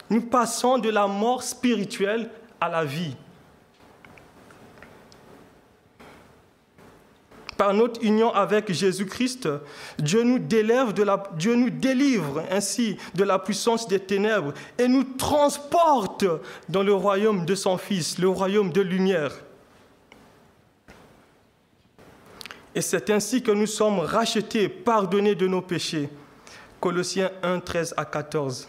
Nous 0.09 0.21
passons 0.21 0.79
de 0.79 0.89
la 0.89 1.07
mort 1.07 1.43
spirituelle 1.43 2.31
à 2.61 2.69
la 2.69 2.85
vie. 2.85 3.17
Par 7.61 7.75
notre 7.75 8.03
union 8.03 8.33
avec 8.33 8.73
Jésus-Christ, 8.73 9.47
Dieu 9.99 10.23
nous 10.23 10.39
délivre 11.69 12.43
ainsi 12.51 12.97
de 13.15 13.23
la 13.23 13.39
puissance 13.39 13.87
des 13.87 14.01
ténèbres 14.01 14.55
et 14.79 14.89
nous 14.89 15.05
transporte 15.05 16.25
dans 16.71 16.83
le 16.83 16.95
royaume 16.95 17.45
de 17.45 17.55
son 17.55 17.77
Fils, 17.77 18.17
le 18.17 18.31
royaume 18.31 18.73
de 18.73 18.81
lumière. 18.81 19.33
Et 22.75 22.81
c'est 22.81 23.11
ainsi 23.11 23.43
que 23.43 23.51
nous 23.51 23.67
sommes 23.67 23.99
rachetés, 23.99 24.71
pardonnés 24.71 25.35
de 25.35 25.47
nos 25.47 25.61
péchés. 25.61 26.09
Colossiens 26.81 27.31
1, 27.43 27.61
13 27.61 27.93
à 27.95 28.07
14 28.07 28.69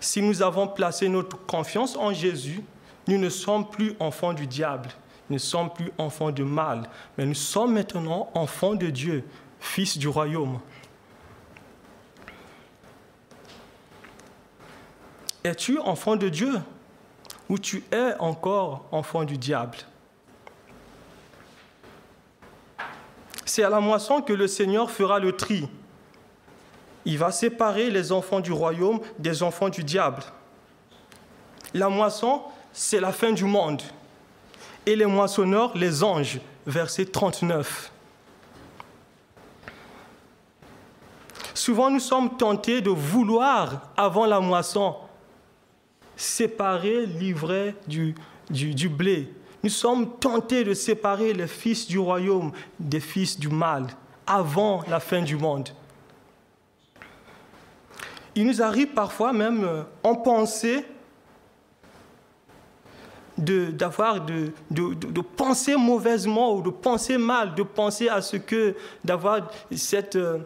si 0.00 0.20
nous 0.20 0.42
avons 0.42 0.66
placé 0.66 1.08
notre 1.08 1.38
confiance 1.46 1.96
en 1.96 2.12
Jésus, 2.12 2.60
nous 3.06 3.18
ne 3.18 3.28
sommes 3.28 3.70
plus 3.70 3.94
enfants 4.00 4.32
du 4.32 4.48
diable, 4.48 4.88
nous 5.28 5.34
ne 5.34 5.38
sommes 5.38 5.72
plus 5.72 5.92
enfants 5.98 6.30
du 6.30 6.44
mal, 6.44 6.88
mais 7.16 7.26
nous 7.26 7.34
sommes 7.34 7.74
maintenant 7.74 8.30
enfants 8.34 8.74
de 8.74 8.88
Dieu, 8.88 9.24
fils 9.58 9.98
du 9.98 10.08
royaume. 10.08 10.60
Es-tu 15.42 15.78
enfant 15.78 16.16
de 16.16 16.28
Dieu 16.28 16.60
ou 17.48 17.58
tu 17.58 17.84
es 17.92 18.14
encore 18.18 18.86
enfant 18.90 19.24
du 19.24 19.38
diable? 19.38 19.78
C'est 23.44 23.62
à 23.62 23.70
la 23.70 23.80
moisson 23.80 24.22
que 24.22 24.32
le 24.32 24.48
Seigneur 24.48 24.90
fera 24.90 25.18
le 25.20 25.32
tri. 25.32 25.68
Il 27.04 27.16
va 27.16 27.30
séparer 27.30 27.90
les 27.90 28.10
enfants 28.10 28.40
du 28.40 28.50
royaume 28.50 29.00
des 29.18 29.44
enfants 29.44 29.68
du 29.68 29.84
diable. 29.84 30.22
La 31.72 31.88
moisson, 31.88 32.42
c'est 32.72 33.00
la 33.00 33.12
fin 33.12 33.32
du 33.32 33.44
monde. 33.44 33.82
Et 34.86 34.94
les 34.94 35.06
moissonneurs, 35.06 35.76
les 35.76 36.02
anges. 36.02 36.40
Verset 36.64 37.06
39. 37.06 37.92
Souvent, 41.54 41.90
nous 41.90 42.00
sommes 42.00 42.36
tentés 42.36 42.80
de 42.80 42.90
vouloir, 42.90 43.90
avant 43.96 44.26
la 44.26 44.40
moisson, 44.40 44.94
séparer 46.16 47.06
l'ivraie 47.06 47.74
du, 47.88 48.14
blé. 48.88 49.32
Nous 49.62 49.70
sommes 49.70 50.18
tentés 50.18 50.64
de 50.64 50.74
séparer 50.74 51.32
les 51.32 51.46
fils 51.46 51.86
du 51.86 51.98
royaume 51.98 52.52
des 52.78 53.00
fils 53.00 53.38
du 53.38 53.48
mal 53.48 53.86
avant 54.26 54.82
la 54.88 55.00
fin 55.00 55.22
du 55.22 55.36
monde. 55.36 55.68
Il 58.34 58.46
nous 58.46 58.62
arrive 58.62 58.88
parfois 58.88 59.32
même 59.32 59.64
euh, 59.64 59.82
en 60.02 60.14
pensée 60.14 60.84
d'avoir 63.38 64.24
de, 64.24 64.52
de, 64.70 64.94
de, 64.94 65.20
penser 65.20 65.76
mauvaisement 65.76 66.54
ou 66.54 66.62
de 66.62 66.70
penser 66.70 67.18
mal, 67.18 67.54
de 67.54 67.62
penser 67.62 68.08
à 68.08 68.22
ce 68.22 68.36
que, 68.36 68.74
d'avoir 69.04 69.50
cet 69.74 70.16
euh, 70.16 70.38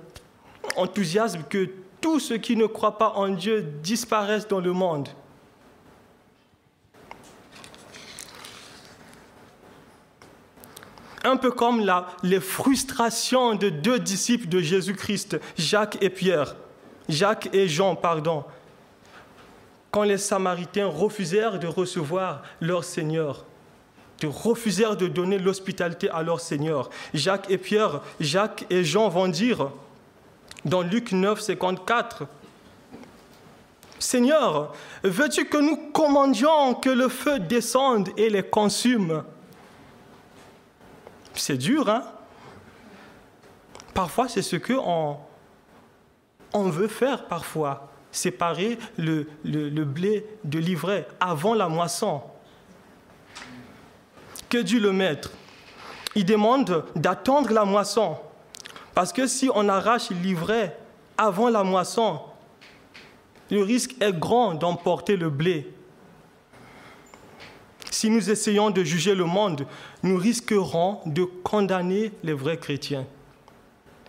enthousiasme 0.76 1.42
que 1.48 1.68
tous 2.00 2.18
ceux 2.18 2.38
qui 2.38 2.56
ne 2.56 2.66
croient 2.66 2.98
pas 2.98 3.10
en 3.10 3.28
Dieu 3.28 3.62
disparaissent 3.82 4.48
dans 4.48 4.60
le 4.60 4.72
monde. 4.72 5.08
un 11.24 11.36
peu 11.36 11.50
comme 11.50 11.84
la, 11.84 12.06
les 12.22 12.40
frustrations 12.40 13.54
de 13.54 13.68
deux 13.68 13.98
disciples 13.98 14.48
de 14.48 14.60
Jésus-Christ, 14.60 15.38
Jacques 15.56 15.98
et 16.00 16.10
Pierre, 16.10 16.56
Jacques 17.08 17.50
et 17.52 17.68
Jean, 17.68 17.96
pardon, 17.96 18.44
quand 19.90 20.02
les 20.02 20.18
Samaritains 20.18 20.86
refusèrent 20.86 21.58
de 21.58 21.66
recevoir 21.66 22.42
leur 22.60 22.84
Seigneur, 22.84 23.44
de 24.20 24.26
refusèrent 24.26 24.96
de 24.96 25.08
donner 25.08 25.38
l'hospitalité 25.38 26.10
à 26.10 26.22
leur 26.22 26.40
Seigneur. 26.40 26.90
Jacques 27.14 27.50
et 27.50 27.58
Pierre, 27.58 28.00
Jacques 28.20 28.66
et 28.70 28.84
Jean 28.84 29.08
vont 29.08 29.28
dire 29.28 29.70
dans 30.64 30.82
Luc 30.82 31.12
9, 31.12 31.40
54, 31.40 32.26
Seigneur, 33.98 34.72
veux-tu 35.02 35.46
que 35.46 35.58
nous 35.58 35.76
commandions 35.92 36.74
que 36.74 36.90
le 36.90 37.08
feu 37.08 37.38
descende 37.38 38.08
et 38.16 38.30
les 38.30 38.42
consume? 38.42 39.24
C'est 41.34 41.58
dur, 41.58 41.88
hein? 41.88 42.04
Parfois, 43.92 44.28
c'est 44.28 44.42
ce 44.42 44.56
qu'on 44.56 45.18
on 46.52 46.70
veut 46.70 46.88
faire 46.88 47.26
parfois, 47.26 47.89
séparer 48.12 48.78
le, 48.96 49.26
blé 49.84 50.26
de 50.44 50.58
l'ivraie 50.58 51.06
avant 51.20 51.54
la 51.54 51.68
moisson. 51.68 52.22
Que 54.48 54.58
Dieu 54.58 54.80
le 54.80 54.92
Maître? 54.92 55.30
Il 56.14 56.24
demande 56.24 56.84
d'attendre 56.96 57.52
la 57.52 57.64
moisson. 57.64 58.16
Parce 58.94 59.12
que 59.12 59.26
si 59.26 59.48
on 59.54 59.68
arrache 59.68 60.10
l'ivraie 60.10 60.76
avant 61.16 61.48
la 61.48 61.62
moisson, 61.62 62.20
le 63.50 63.62
risque 63.62 63.94
est 64.00 64.12
grand 64.12 64.54
d'emporter 64.54 65.16
le 65.16 65.30
blé. 65.30 65.72
Si 67.90 68.10
nous 68.10 68.30
essayons 68.30 68.70
de 68.70 68.82
juger 68.82 69.14
le 69.14 69.24
monde, 69.24 69.66
nous 70.02 70.16
risquerons 70.16 71.00
de 71.06 71.24
condamner 71.24 72.12
les 72.22 72.32
vrais 72.32 72.56
chrétiens. 72.56 73.06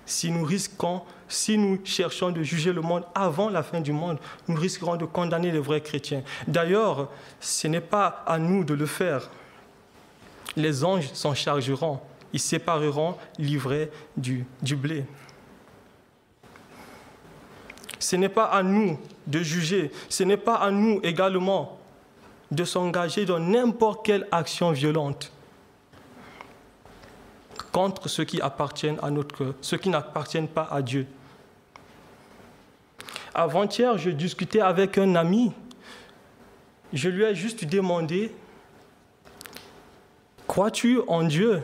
Si 0.06 0.32
nous 0.32 0.44
risquons, 0.44 1.02
si 1.28 1.58
nous 1.58 1.80
cherchons 1.84 2.32
de 2.32 2.44
juger 2.44 2.74
le 2.74 2.82
monde 2.82 3.06
avant 3.16 3.50
la 3.50 3.64
fin 3.64 3.80
du 3.80 3.92
monde, 3.92 4.18
nous 4.48 4.56
risquerons 4.56 4.98
de 4.98 5.06
condamner 5.06 5.52
les 5.52 5.60
vrais 5.60 5.82
chrétiens. 5.82 6.24
D'ailleurs, 6.48 7.10
ce 7.40 7.68
n'est 7.68 7.82
pas 7.82 8.24
à 8.26 8.38
nous 8.38 8.64
de 8.64 8.74
le 8.74 8.86
faire. 8.86 9.30
Les 10.56 10.84
anges 10.84 11.12
s'en 11.14 11.34
chargeront. 11.34 12.00
Ils 12.34 12.40
sépareront 12.40 13.16
l'ivraie 13.38 13.90
du, 14.18 14.46
du 14.62 14.76
blé. 14.76 15.06
Ce 18.00 18.16
n'est 18.16 18.30
pas 18.30 18.46
à 18.46 18.64
nous 18.64 19.00
de 19.28 19.40
juger. 19.40 19.92
Ce 20.10 20.24
n'est 20.24 20.38
pas 20.38 20.56
à 20.56 20.72
nous 20.72 21.00
également 21.04 21.78
de 22.52 22.66
s'engager 22.66 23.26
dans 23.26 23.40
n'importe 23.40 24.06
quelle 24.06 24.28
action 24.32 24.72
violente 24.72 25.32
contre 27.72 28.08
ceux 28.10 28.24
qui 28.24 28.42
appartiennent 28.42 29.00
à 29.02 29.10
notre 29.10 29.36
cœur, 29.36 29.54
ceux 29.62 29.78
qui 29.78 29.90
n'appartiennent 29.90 30.48
pas 30.48 30.68
à 30.70 30.82
Dieu. 30.82 31.08
Avant-hier, 33.34 33.98
je 33.98 34.10
discutais 34.10 34.62
avec 34.62 34.98
un 34.98 35.16
ami. 35.16 35.54
Je 36.92 37.10
lui 37.10 37.24
ai 37.24 37.34
juste 37.34 37.64
demandé, 37.64 38.34
crois-tu 40.48 41.00
en 41.08 41.24
Dieu? 41.24 41.64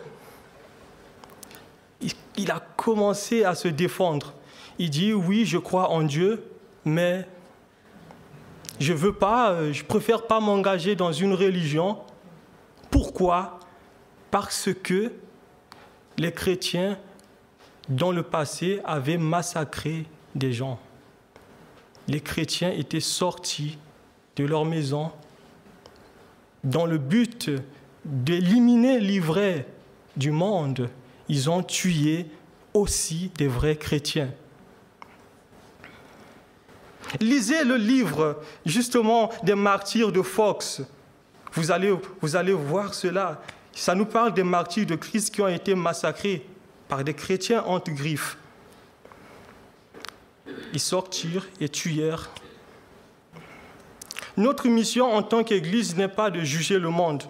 Il 2.38 2.52
a 2.52 2.62
commencé 2.78 3.44
à 3.44 3.56
se 3.56 3.68
défendre. 3.68 4.34
Il 4.80 4.90
dit, 4.92 5.12
oui, 5.12 5.44
je 5.46 5.58
crois 5.58 5.90
en 5.90 6.04
Dieu, 6.04 6.44
mais 6.86 7.28
je 8.80 8.94
veux 8.94 9.14
pas, 9.14 9.52
euh, 9.52 9.74
je 9.74 9.84
préfère 9.84 10.28
pas 10.28 10.40
m'engager 10.40 10.96
dans 10.96 11.12
une 11.12 11.34
religion. 11.34 11.98
Pourquoi? 12.92 13.60
Parce 14.30 14.70
que 14.84 15.12
les 16.18 16.32
chrétiens, 16.32 16.98
dans 17.90 18.12
le 18.12 18.24
passé, 18.24 18.82
avaient 18.86 19.18
massacré 19.18 20.06
des 20.36 20.52
gens. 20.52 20.80
Les 22.08 22.22
chrétiens 22.22 22.72
étaient 22.72 23.00
sortis 23.00 23.78
de 24.36 24.46
leur 24.46 24.66
maison 24.66 25.12
dans 26.64 26.86
le 26.86 26.98
but 26.98 27.52
d'éliminer 28.06 29.00
l'ivraie 29.00 29.68
du 30.16 30.32
monde. 30.32 30.90
Ils 31.30 31.50
ont 31.50 31.64
tué 31.64 32.28
aussi 32.74 33.32
des 33.38 33.48
vrais 33.48 33.76
chrétiens. 33.76 34.30
Lisez 37.20 37.64
le 37.64 37.76
livre 37.76 38.42
justement 38.66 39.30
des 39.44 39.56
martyrs 39.56 40.12
de 40.12 40.22
Fox. 40.22 40.82
Vous 41.54 41.72
allez, 41.72 41.94
vous 42.22 42.36
allez 42.36 42.54
voir 42.54 42.94
cela. 42.94 43.42
Ça 43.78 43.94
nous 43.94 44.08
parle 44.08 44.34
des 44.34 44.44
martyrs 44.44 44.88
de 44.88 44.96
Christ 44.96 45.32
qui 45.32 45.40
ont 45.40 45.48
été 45.48 45.76
massacrés 45.76 46.44
par 46.90 47.04
des 47.04 47.14
chrétiens 47.14 47.64
entre 47.64 47.92
griffes. 47.92 48.36
Ils 50.74 50.80
sortirent 50.80 51.48
et 51.62 51.70
tuèrent. 51.70 52.32
Notre 54.36 54.68
mission 54.68 55.14
en 55.14 55.22
tant 55.22 55.44
qu'Église 55.44 55.96
n'est 55.96 56.08
pas 56.08 56.32
de 56.32 56.42
juger 56.42 56.80
le 56.80 56.90
monde, 56.90 57.26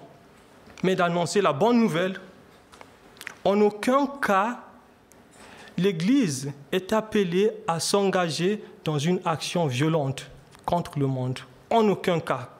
mais 0.84 0.96
d'annoncer 0.96 1.42
la 1.42 1.52
bonne 1.52 1.80
nouvelle. 1.80 2.18
En 3.44 3.60
aucun 3.60 4.08
cas, 4.08 4.62
l'Église 5.78 6.54
est 6.72 6.94
appelée 6.94 7.52
à 7.68 7.82
s'engager 7.82 8.64
dans 8.86 8.98
une 8.98 9.20
action 9.26 9.68
violente 9.68 10.26
contre 10.66 10.98
le 10.98 11.08
monde. 11.08 11.40
En 11.70 11.86
aucun 11.90 12.22
cas. 12.22 12.57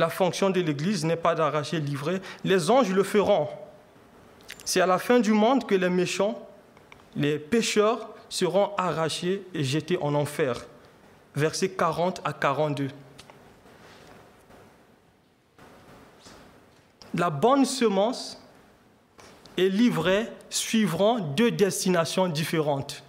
La 0.00 0.08
fonction 0.08 0.48
de 0.48 0.62
l'Église 0.62 1.04
n'est 1.04 1.14
pas 1.14 1.34
d'arracher 1.34 1.78
l'ivraie. 1.78 2.22
Les 2.42 2.70
anges 2.70 2.90
le 2.90 3.02
feront. 3.02 3.48
C'est 4.64 4.80
à 4.80 4.86
la 4.86 4.98
fin 4.98 5.20
du 5.20 5.32
monde 5.32 5.66
que 5.66 5.74
les 5.74 5.90
méchants, 5.90 6.40
les 7.14 7.38
pécheurs, 7.38 8.08
seront 8.30 8.70
arrachés 8.78 9.46
et 9.52 9.62
jetés 9.62 9.98
en 10.00 10.14
enfer. 10.14 10.56
Versets 11.36 11.72
40 11.72 12.22
à 12.24 12.32
42. 12.32 12.88
La 17.14 17.28
bonne 17.28 17.66
semence 17.66 18.42
et 19.58 19.68
l'ivraie 19.68 20.32
suivront 20.48 21.18
deux 21.18 21.50
destinations 21.50 22.26
différentes. 22.26 23.02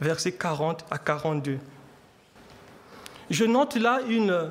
Versets 0.00 0.32
40 0.32 0.86
à 0.90 0.98
42. 0.98 1.60
Je 3.30 3.44
note 3.44 3.76
là 3.76 4.00
une 4.08 4.50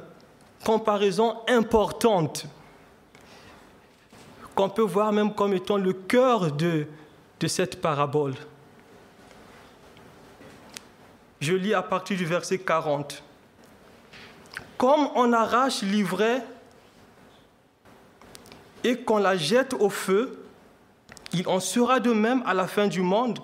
comparaison 0.66 1.38
importante 1.48 2.48
qu'on 4.56 4.68
peut 4.68 4.82
voir 4.82 5.14
même 5.14 5.34
comme 5.34 5.54
étant 5.54 5.78
le 5.78 5.94
cœur 5.94 6.52
de, 6.52 6.88
cette 7.48 7.80
parabole. 7.80 8.34
Je 11.40 11.54
lis 11.54 11.76
à 11.76 11.84
partir 11.84 12.18
du 12.18 12.26
verset 12.26 12.58
40. 12.58 13.22
Comme 14.80 15.10
on 15.14 15.32
arrache 15.32 15.84
l'ivraie 15.84 16.44
et 18.84 18.98
qu'on 18.98 19.20
la 19.20 19.38
jette 19.38 19.76
au 19.76 19.92
feu, 19.92 20.44
il 21.34 21.48
en 21.48 21.60
sera 21.60 22.00
de 22.00 22.12
même 22.12 22.42
à 22.48 22.56
la 22.56 22.66
fin 22.66 22.88
du 22.88 23.02
monde. 23.02 23.38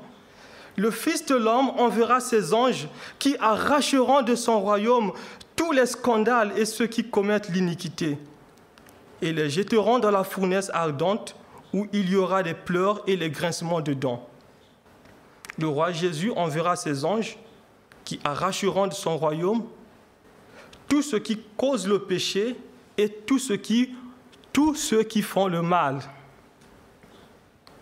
Le 0.77 0.91
Fils 0.91 1.25
de 1.25 1.35
l'homme 1.35 1.69
enverra 1.77 2.19
ses 2.19 2.53
anges 2.53 2.87
qui 3.19 3.35
arracheront 3.39 4.21
de 4.21 4.35
son 4.35 4.61
royaume 4.61 5.11
tous 5.55 5.71
les 5.71 5.85
scandales 5.85 6.53
et 6.57 6.65
ceux 6.65 6.87
qui 6.87 7.09
commettent 7.09 7.49
l'iniquité. 7.49 8.17
et 9.21 9.31
les 9.33 9.49
jetteront 9.49 9.99
dans 9.99 10.09
la 10.09 10.23
fournaise 10.23 10.71
ardente 10.73 11.35
où 11.73 11.87
il 11.93 12.09
y 12.09 12.15
aura 12.15 12.41
des 12.41 12.55
pleurs 12.55 13.03
et 13.05 13.15
les 13.15 13.29
grincements 13.29 13.81
de 13.81 13.93
dents. 13.93 14.27
Le 15.59 15.67
roi 15.67 15.91
Jésus 15.91 16.31
enverra 16.35 16.75
ses 16.75 17.05
anges 17.05 17.37
qui 18.03 18.19
arracheront 18.23 18.87
de 18.87 18.93
son 18.93 19.17
royaume 19.17 19.63
tout 20.87 21.01
ce 21.01 21.15
qui 21.15 21.39
cause 21.55 21.87
le 21.87 21.99
péché 21.99 22.55
et 22.97 23.09
tout 23.09 23.39
ce 23.39 23.53
qui, 23.53 23.91
tous 24.51 24.75
ceux 24.75 25.03
qui 25.03 25.21
font 25.21 25.47
le 25.47 25.61
mal. 25.61 25.99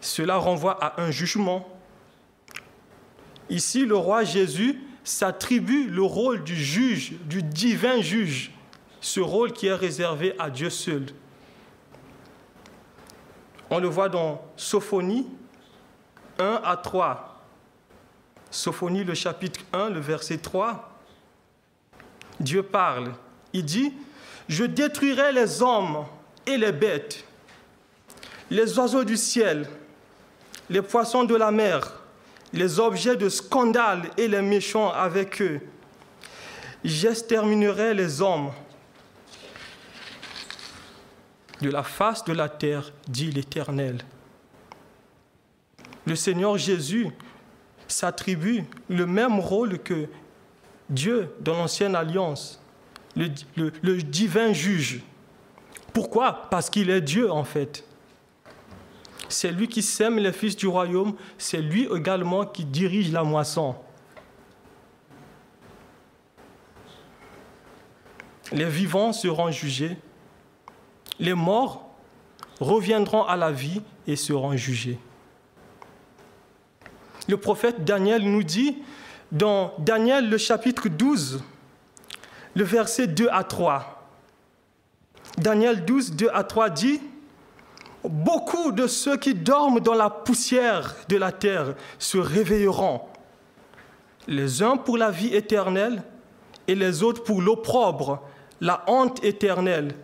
Cela 0.02 0.38
renvoie 0.38 0.78
à 0.84 1.02
un 1.02 1.10
jugement. 1.10 1.68
Ici, 3.50 3.86
le 3.86 3.96
roi 3.96 4.24
Jésus 4.24 4.80
s'attribue 5.04 5.88
le 5.90 6.04
rôle 6.04 6.44
du 6.44 6.56
juge, 6.56 7.14
du 7.26 7.42
divin 7.42 8.02
juge, 8.02 8.52
ce 9.02 9.20
rôle 9.20 9.54
qui 9.54 9.68
est 9.68 9.74
réservé 9.74 10.36
à 10.38 10.50
Dieu 10.50 10.70
seul. 10.70 11.08
On 13.70 13.80
le 13.80 13.88
voit 13.88 14.10
dans 14.10 14.42
Sophonie 14.56 15.28
1 16.38 16.62
à 16.64 16.78
3. 16.78 17.44
Sophonie, 18.52 19.04
le 19.04 19.14
chapitre 19.14 19.62
1, 19.74 19.90
le 19.90 20.00
verset 20.00 20.38
3. 20.40 21.00
Dieu 22.40 22.64
parle. 22.64 23.14
Il 23.54 23.66
dit, 23.66 23.94
je 24.48 24.64
détruirai 24.64 25.32
les 25.32 25.62
hommes 25.62 26.06
et 26.46 26.58
les 26.58 26.72
bêtes, 26.72 27.24
les 28.50 28.78
oiseaux 28.80 29.04
du 29.04 29.18
ciel, 29.18 29.68
les 30.70 30.82
poissons 30.82 31.24
de 31.24 31.36
la 31.36 31.52
mer, 31.52 31.99
les 32.54 32.80
objets 32.80 33.16
de 33.16 33.30
scandale 33.30 34.10
et 34.18 34.28
les 34.28 34.42
méchants 34.42 34.92
avec 34.92 35.42
eux. 35.42 35.60
J'exterminerai 36.84 37.94
les 37.94 38.22
hommes 38.22 38.52
de 41.62 41.70
la 41.70 41.84
face 41.84 42.24
de 42.24 42.34
la 42.34 42.48
terre, 42.48 42.92
dit 43.08 43.32
l'Éternel. 43.32 43.98
Le 46.06 46.16
Seigneur 46.16 46.58
Jésus 46.58 47.08
s'attribue 47.88 48.64
le 48.88 49.06
même 49.06 49.40
rôle 49.40 49.80
que 49.80 50.08
Dieu 50.90 51.30
dans 51.42 51.56
l'ancienne 51.56 51.96
alliance, 51.96 52.62
le, 53.16 54.02
divin 54.02 54.54
juge. 54.54 55.02
Pourquoi? 55.94 56.50
Parce 56.50 56.70
qu'il 56.70 56.90
est 56.90 57.02
Dieu 57.02 57.30
en 57.32 57.44
fait. 57.44 57.84
C'est 59.30 59.52
lui 59.52 59.68
qui 59.68 59.84
sème 59.84 60.18
les 60.18 60.34
fils 60.34 60.56
du 60.56 60.68
royaume, 60.68 61.14
c'est 61.38 61.62
lui 61.62 61.88
également 61.96 62.46
qui 62.46 62.66
dirige 62.66 63.12
la 63.12 63.24
moisson. 63.24 63.76
Les 68.52 68.66
vivants 68.66 69.14
seront 69.14 69.52
jugés, 69.52 69.98
les 71.20 71.36
morts 71.36 71.96
reviendront 72.60 73.24
à 73.24 73.38
la 73.38 73.52
vie 73.52 73.82
et 74.08 74.16
seront 74.16 74.58
jugés. 74.58 74.98
Le 77.28 77.38
prophète 77.38 77.86
Daniel 77.86 78.24
nous 78.24 78.42
dit 78.42 78.78
dans 79.32 79.76
Daniel 79.78 80.28
le 80.28 80.38
chapitre 80.40 80.90
12, 80.90 81.44
le 82.56 82.64
verset 82.64 83.06
2 83.06 83.28
à 83.32 83.44
3. 83.44 84.08
Daniel 85.38 85.86
12, 85.86 86.14
2 86.14 86.30
à 86.34 86.44
3 86.44 86.72
dit, 86.72 87.00
Beaucoup 88.04 88.72
de 88.72 88.88
ceux 88.88 89.18
qui 89.18 89.34
dorment 89.34 89.82
dans 89.82 89.94
la 89.94 90.10
poussière 90.10 90.96
de 91.10 91.18
la 91.18 91.32
terre 91.32 91.76
se 91.98 92.18
réveilleront, 92.18 93.02
les 94.28 94.64
uns 94.64 94.78
pour 94.78 94.98
la 94.98 95.12
vie 95.12 95.36
éternelle 95.36 96.04
et 96.68 96.76
les 96.76 97.04
autres 97.04 97.24
pour 97.24 97.42
l'opprobre, 97.42 98.22
la 98.62 98.84
honte 98.88 99.24
éternelle. 99.24 99.96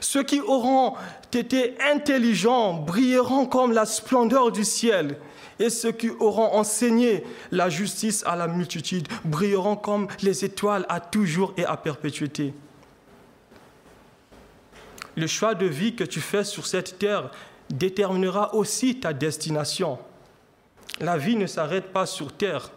Ceux 0.00 0.22
qui 0.22 0.40
auront 0.40 0.94
été 1.32 1.74
intelligents 1.80 2.74
brilleront 2.74 3.46
comme 3.46 3.72
la 3.72 3.86
splendeur 3.86 4.52
du 4.52 4.64
ciel, 4.64 5.16
et 5.58 5.70
ceux 5.70 5.92
qui 5.92 6.10
auront 6.10 6.54
enseigné 6.54 7.24
la 7.50 7.68
justice 7.68 8.22
à 8.26 8.36
la 8.36 8.46
multitude 8.46 9.08
brilleront 9.24 9.76
comme 9.76 10.08
les 10.22 10.44
étoiles 10.44 10.86
à 10.88 11.00
toujours 11.00 11.52
et 11.56 11.64
à 11.64 11.76
perpétuité. 11.76 12.54
Le 15.16 15.26
choix 15.26 15.54
de 15.54 15.66
vie 15.66 15.94
que 15.96 16.04
tu 16.04 16.20
fais 16.20 16.44
sur 16.44 16.66
cette 16.66 16.98
terre 16.98 17.30
déterminera 17.68 18.54
aussi 18.54 19.00
ta 19.00 19.12
destination. 19.12 19.98
La 21.00 21.16
vie 21.16 21.36
ne 21.36 21.46
s'arrête 21.46 21.92
pas 21.92 22.06
sur 22.06 22.32
terre. 22.32 22.70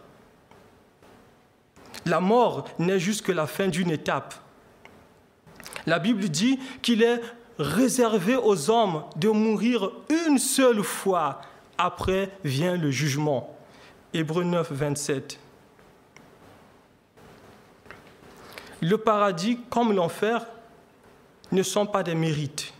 La 2.06 2.20
mort 2.20 2.64
n'est 2.78 2.98
juste 2.98 3.22
que 3.22 3.32
la 3.32 3.46
fin 3.46 3.68
d'une 3.68 3.90
étape. 3.90 4.34
La 5.86 5.98
Bible 5.98 6.28
dit 6.28 6.58
qu'il 6.82 7.02
est 7.02 7.20
réservé 7.58 8.36
aux 8.36 8.70
hommes 8.70 9.04
de 9.16 9.28
mourir 9.28 9.90
une 10.08 10.38
seule 10.38 10.82
fois. 10.82 11.40
Après 11.76 12.30
vient 12.44 12.76
le 12.76 12.90
jugement. 12.90 13.56
Hébreu 14.12 14.44
9, 14.44 14.72
27. 14.72 15.40
Le 18.80 18.98
paradis 18.98 19.58
comme 19.70 19.92
l'enfer 19.92 20.46
ne 21.54 21.62
sont 21.62 21.86
pas 21.86 22.02
des 22.02 22.14
mérites. 22.14 22.72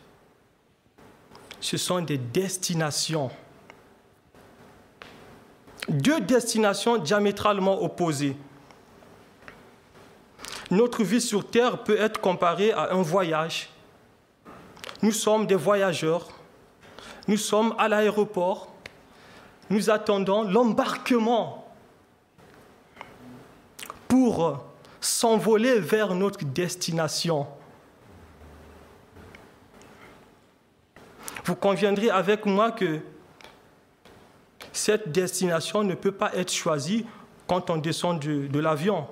Ce 1.60 1.76
sont 1.76 2.02
des 2.02 2.18
destinations. 2.18 3.30
Deux 5.88 6.20
destinations 6.20 6.98
diamétralement 6.98 7.82
opposées. 7.82 8.36
Notre 10.70 11.02
vie 11.04 11.20
sur 11.20 11.48
Terre 11.48 11.84
peut 11.84 11.98
être 11.98 12.20
comparée 12.20 12.72
à 12.72 12.92
un 12.92 13.02
voyage. 13.02 13.70
Nous 15.02 15.12
sommes 15.12 15.46
des 15.46 15.54
voyageurs. 15.54 16.28
Nous 17.28 17.36
sommes 17.36 17.74
à 17.78 17.88
l'aéroport. 17.88 18.72
Nous 19.70 19.90
attendons 19.90 20.42
l'embarquement 20.42 21.72
pour 24.08 24.64
s'envoler 25.00 25.78
vers 25.80 26.14
notre 26.14 26.44
destination. 26.44 27.46
Vous 31.44 31.54
conviendrez 31.54 32.10
avec 32.10 32.46
moi 32.46 32.72
que 32.72 33.00
cette 34.72 35.12
destination 35.12 35.82
ne 35.82 35.94
peut 35.94 36.12
pas 36.12 36.34
être 36.34 36.52
choisie 36.52 37.06
quand 37.46 37.70
on 37.70 37.76
descend 37.76 38.18
de, 38.18 38.58
l'avion. 38.58 39.06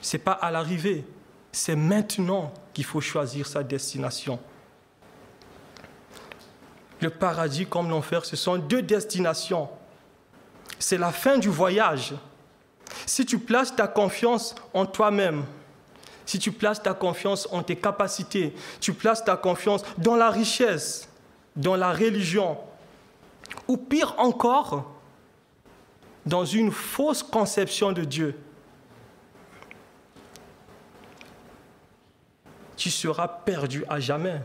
Ce 0.00 0.16
n'est 0.16 0.22
pas 0.22 0.32
à 0.32 0.50
l'arrivée, 0.50 1.04
c'est 1.52 1.76
maintenant 1.76 2.52
qu'il 2.72 2.84
faut 2.84 3.00
choisir 3.00 3.46
sa 3.46 3.62
destination. 3.62 4.38
Le 7.00 7.10
paradis 7.10 7.66
comme 7.66 7.90
l'enfer, 7.90 8.24
ce 8.24 8.36
sont 8.36 8.56
deux 8.56 8.82
destinations. 8.82 9.68
C'est 10.78 10.98
la 10.98 11.12
fin 11.12 11.36
du 11.36 11.48
voyage. 11.48 12.14
Si 13.04 13.26
tu 13.26 13.38
places 13.38 13.76
ta 13.76 13.86
confiance 13.86 14.54
en 14.72 14.86
toi-même, 14.86 15.44
si 16.24 16.38
tu 16.38 16.50
places 16.50 16.82
ta 16.82 16.94
confiance 16.94 17.46
en 17.52 17.62
tes 17.62 17.76
capacités, 17.76 18.54
tu 18.80 18.94
places 18.94 19.24
ta 19.24 19.36
confiance 19.36 19.82
dans 19.98 20.16
la 20.16 20.30
richesse, 20.30 21.08
dans 21.56 21.76
la 21.76 21.92
religion, 21.92 22.58
ou 23.68 23.76
pire 23.76 24.14
encore, 24.18 24.92
dans 26.24 26.44
une 26.44 26.72
fausse 26.72 27.22
conception 27.22 27.92
de 27.92 28.04
Dieu, 28.04 28.38
tu 32.76 32.90
seras 32.90 33.28
perdu 33.28 33.84
à 33.88 34.00
jamais. 34.00 34.40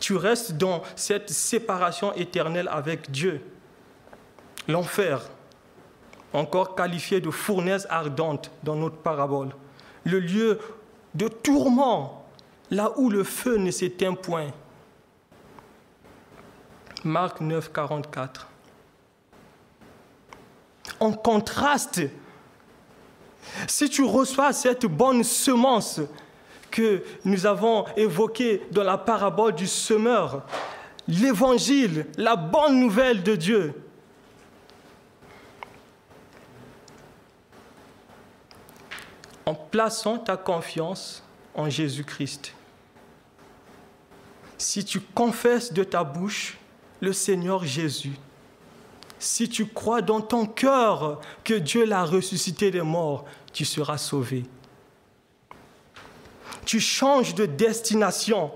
Tu 0.00 0.16
restes 0.16 0.52
dans 0.52 0.82
cette 0.96 1.30
séparation 1.30 2.12
éternelle 2.14 2.68
avec 2.70 3.10
Dieu. 3.10 3.42
L'enfer, 4.66 5.22
encore 6.32 6.74
qualifié 6.74 7.20
de 7.20 7.30
fournaise 7.30 7.86
ardente 7.90 8.50
dans 8.62 8.76
notre 8.76 8.96
parabole, 8.96 9.50
le 10.04 10.20
lieu 10.20 10.58
de 11.14 11.28
tourment, 11.28 12.27
là 12.70 12.92
où 12.96 13.10
le 13.10 13.24
feu 13.24 13.56
ne 13.56 13.70
s'éteint 13.70 14.14
point. 14.14 14.50
Marc 17.04 17.40
9, 17.40 17.72
44. 17.72 18.48
En 21.00 21.12
contraste, 21.12 22.02
si 23.66 23.88
tu 23.88 24.02
reçois 24.02 24.52
cette 24.52 24.86
bonne 24.86 25.22
semence 25.22 26.00
que 26.70 27.02
nous 27.24 27.46
avons 27.46 27.86
évoquée 27.96 28.62
dans 28.70 28.82
la 28.84 28.98
parabole 28.98 29.54
du 29.54 29.66
semeur, 29.66 30.42
l'évangile, 31.06 32.06
la 32.16 32.36
bonne 32.36 32.78
nouvelle 32.80 33.22
de 33.22 33.36
Dieu, 33.36 33.74
en 39.46 39.54
plaçant 39.54 40.18
ta 40.18 40.36
confiance 40.36 41.22
en 41.54 41.70
Jésus-Christ. 41.70 42.54
Si 44.58 44.84
tu 44.84 45.00
confesses 45.00 45.72
de 45.72 45.84
ta 45.84 46.04
bouche 46.04 46.58
le 47.00 47.12
Seigneur 47.12 47.64
Jésus, 47.64 48.16
si 49.20 49.48
tu 49.48 49.66
crois 49.66 50.02
dans 50.02 50.20
ton 50.20 50.46
cœur 50.46 51.20
que 51.44 51.54
Dieu 51.54 51.84
l'a 51.84 52.04
ressuscité 52.04 52.70
des 52.70 52.82
morts, 52.82 53.24
tu 53.52 53.64
seras 53.64 53.98
sauvé. 53.98 54.44
tu 56.64 56.80
changes 56.80 57.34
de 57.34 57.46
destination. 57.46 58.52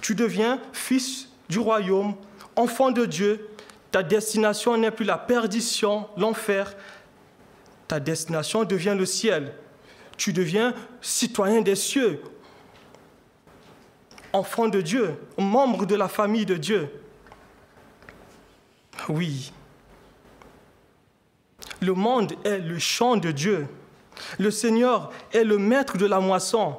Tu 0.00 0.16
deviens 0.16 0.60
fils 0.72 1.28
du 1.48 1.60
royaume, 1.60 2.14
enfant 2.56 2.90
de 2.90 3.06
Dieu. 3.06 3.48
Ta 3.92 4.02
destination 4.02 4.76
n'est 4.76 4.90
plus 4.90 5.04
la 5.04 5.18
perdition, 5.18 6.08
l'enfer. 6.16 6.76
Ta 7.86 8.00
destination 8.00 8.64
devient 8.64 8.96
le 8.98 9.06
ciel. 9.06 9.54
Tu 10.16 10.32
deviens 10.32 10.74
citoyen 11.00 11.60
des 11.60 11.76
cieux, 11.76 12.20
enfant 14.32 14.68
de 14.68 14.80
Dieu, 14.80 15.14
membre 15.38 15.86
de 15.86 15.94
la 15.94 16.08
famille 16.08 16.46
de 16.46 16.56
Dieu. 16.56 16.90
Oui. 19.08 19.52
Le 21.80 21.94
monde 21.94 22.34
est 22.44 22.58
le 22.58 22.78
champ 22.78 23.16
de 23.16 23.30
Dieu. 23.30 23.66
Le 24.38 24.50
Seigneur 24.50 25.10
est 25.32 25.44
le 25.44 25.58
maître 25.58 25.96
de 25.96 26.06
la 26.06 26.20
moisson. 26.20 26.76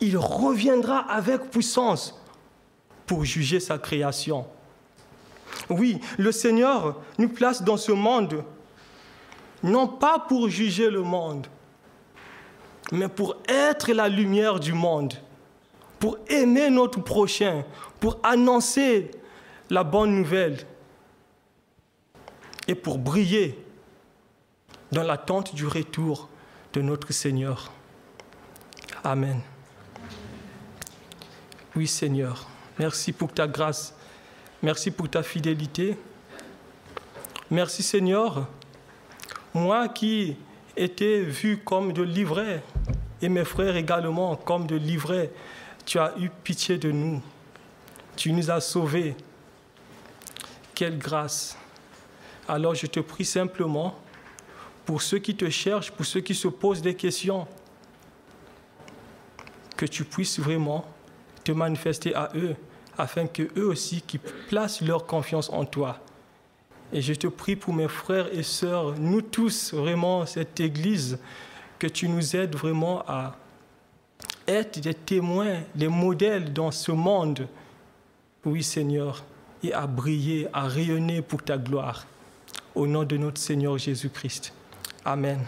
Il 0.00 0.16
reviendra 0.16 0.98
avec 0.98 1.50
puissance 1.50 2.18
pour 3.06 3.24
juger 3.24 3.60
sa 3.60 3.78
création. 3.78 4.46
Oui, 5.68 6.00
le 6.18 6.32
Seigneur 6.32 7.00
nous 7.18 7.28
place 7.28 7.62
dans 7.62 7.76
ce 7.76 7.92
monde, 7.92 8.42
non 9.62 9.86
pas 9.86 10.18
pour 10.18 10.48
juger 10.48 10.90
le 10.90 11.02
monde, 11.02 11.46
mais 12.90 13.08
pour 13.08 13.36
être 13.48 13.92
la 13.92 14.08
lumière 14.08 14.58
du 14.58 14.72
monde, 14.72 15.14
pour 16.02 16.18
aimer 16.28 16.68
notre 16.68 17.00
prochain, 17.00 17.64
pour 18.00 18.18
annoncer 18.24 19.12
la 19.70 19.84
bonne 19.84 20.16
nouvelle 20.16 20.58
et 22.66 22.74
pour 22.74 22.98
briller 22.98 23.56
dans 24.90 25.04
l'attente 25.04 25.54
du 25.54 25.64
retour 25.64 26.28
de 26.72 26.80
notre 26.80 27.12
Seigneur. 27.12 27.70
Amen. 29.04 29.42
Oui 31.76 31.86
Seigneur, 31.86 32.48
merci 32.80 33.12
pour 33.12 33.32
ta 33.32 33.46
grâce, 33.46 33.94
merci 34.60 34.90
pour 34.90 35.08
ta 35.08 35.22
fidélité. 35.22 35.96
Merci 37.48 37.84
Seigneur, 37.84 38.48
moi 39.54 39.86
qui 39.88 40.36
étais 40.76 41.20
vu 41.20 41.58
comme 41.58 41.92
de 41.92 42.02
livret, 42.02 42.60
et 43.20 43.28
mes 43.28 43.44
frères 43.44 43.76
également 43.76 44.34
comme 44.34 44.66
de 44.66 44.74
livret, 44.74 45.30
tu 45.84 45.98
as 45.98 46.14
eu 46.18 46.30
pitié 46.42 46.78
de 46.78 46.90
nous, 46.90 47.22
tu 48.16 48.32
nous 48.32 48.50
as 48.50 48.60
sauvés. 48.60 49.14
Quelle 50.74 50.98
grâce. 50.98 51.56
Alors 52.48 52.74
je 52.74 52.86
te 52.86 53.00
prie 53.00 53.24
simplement 53.24 53.94
pour 54.84 55.02
ceux 55.02 55.18
qui 55.18 55.36
te 55.36 55.48
cherchent, 55.48 55.90
pour 55.90 56.06
ceux 56.06 56.20
qui 56.20 56.34
se 56.34 56.48
posent 56.48 56.82
des 56.82 56.94
questions, 56.94 57.46
que 59.76 59.86
tu 59.86 60.04
puisses 60.04 60.38
vraiment 60.38 60.84
te 61.44 61.52
manifester 61.52 62.14
à 62.14 62.30
eux, 62.34 62.56
afin 62.98 63.26
que 63.26 63.48
eux 63.56 63.66
aussi 63.66 64.02
qui 64.02 64.18
placent 64.48 64.80
leur 64.80 65.06
confiance 65.06 65.50
en 65.50 65.64
toi. 65.64 65.98
Et 66.92 67.00
je 67.00 67.14
te 67.14 67.26
prie 67.26 67.56
pour 67.56 67.72
mes 67.72 67.88
frères 67.88 68.32
et 68.32 68.42
sœurs, 68.42 68.98
nous 68.98 69.22
tous, 69.22 69.72
vraiment, 69.72 70.26
cette 70.26 70.60
Église, 70.60 71.18
que 71.78 71.86
tu 71.86 72.08
nous 72.08 72.36
aides 72.36 72.54
vraiment 72.54 73.02
à 73.08 73.36
être 74.46 74.80
des 74.80 74.94
témoins, 74.94 75.60
des 75.74 75.88
modèles 75.88 76.52
dans 76.52 76.70
ce 76.70 76.92
monde. 76.92 77.48
Oui, 78.44 78.62
Seigneur, 78.62 79.24
et 79.62 79.72
à 79.72 79.86
briller, 79.86 80.48
à 80.52 80.66
rayonner 80.66 81.22
pour 81.22 81.42
ta 81.42 81.58
gloire. 81.58 82.06
Au 82.74 82.86
nom 82.86 83.04
de 83.04 83.16
notre 83.16 83.40
Seigneur 83.40 83.78
Jésus-Christ. 83.78 84.52
Amen. 85.04 85.38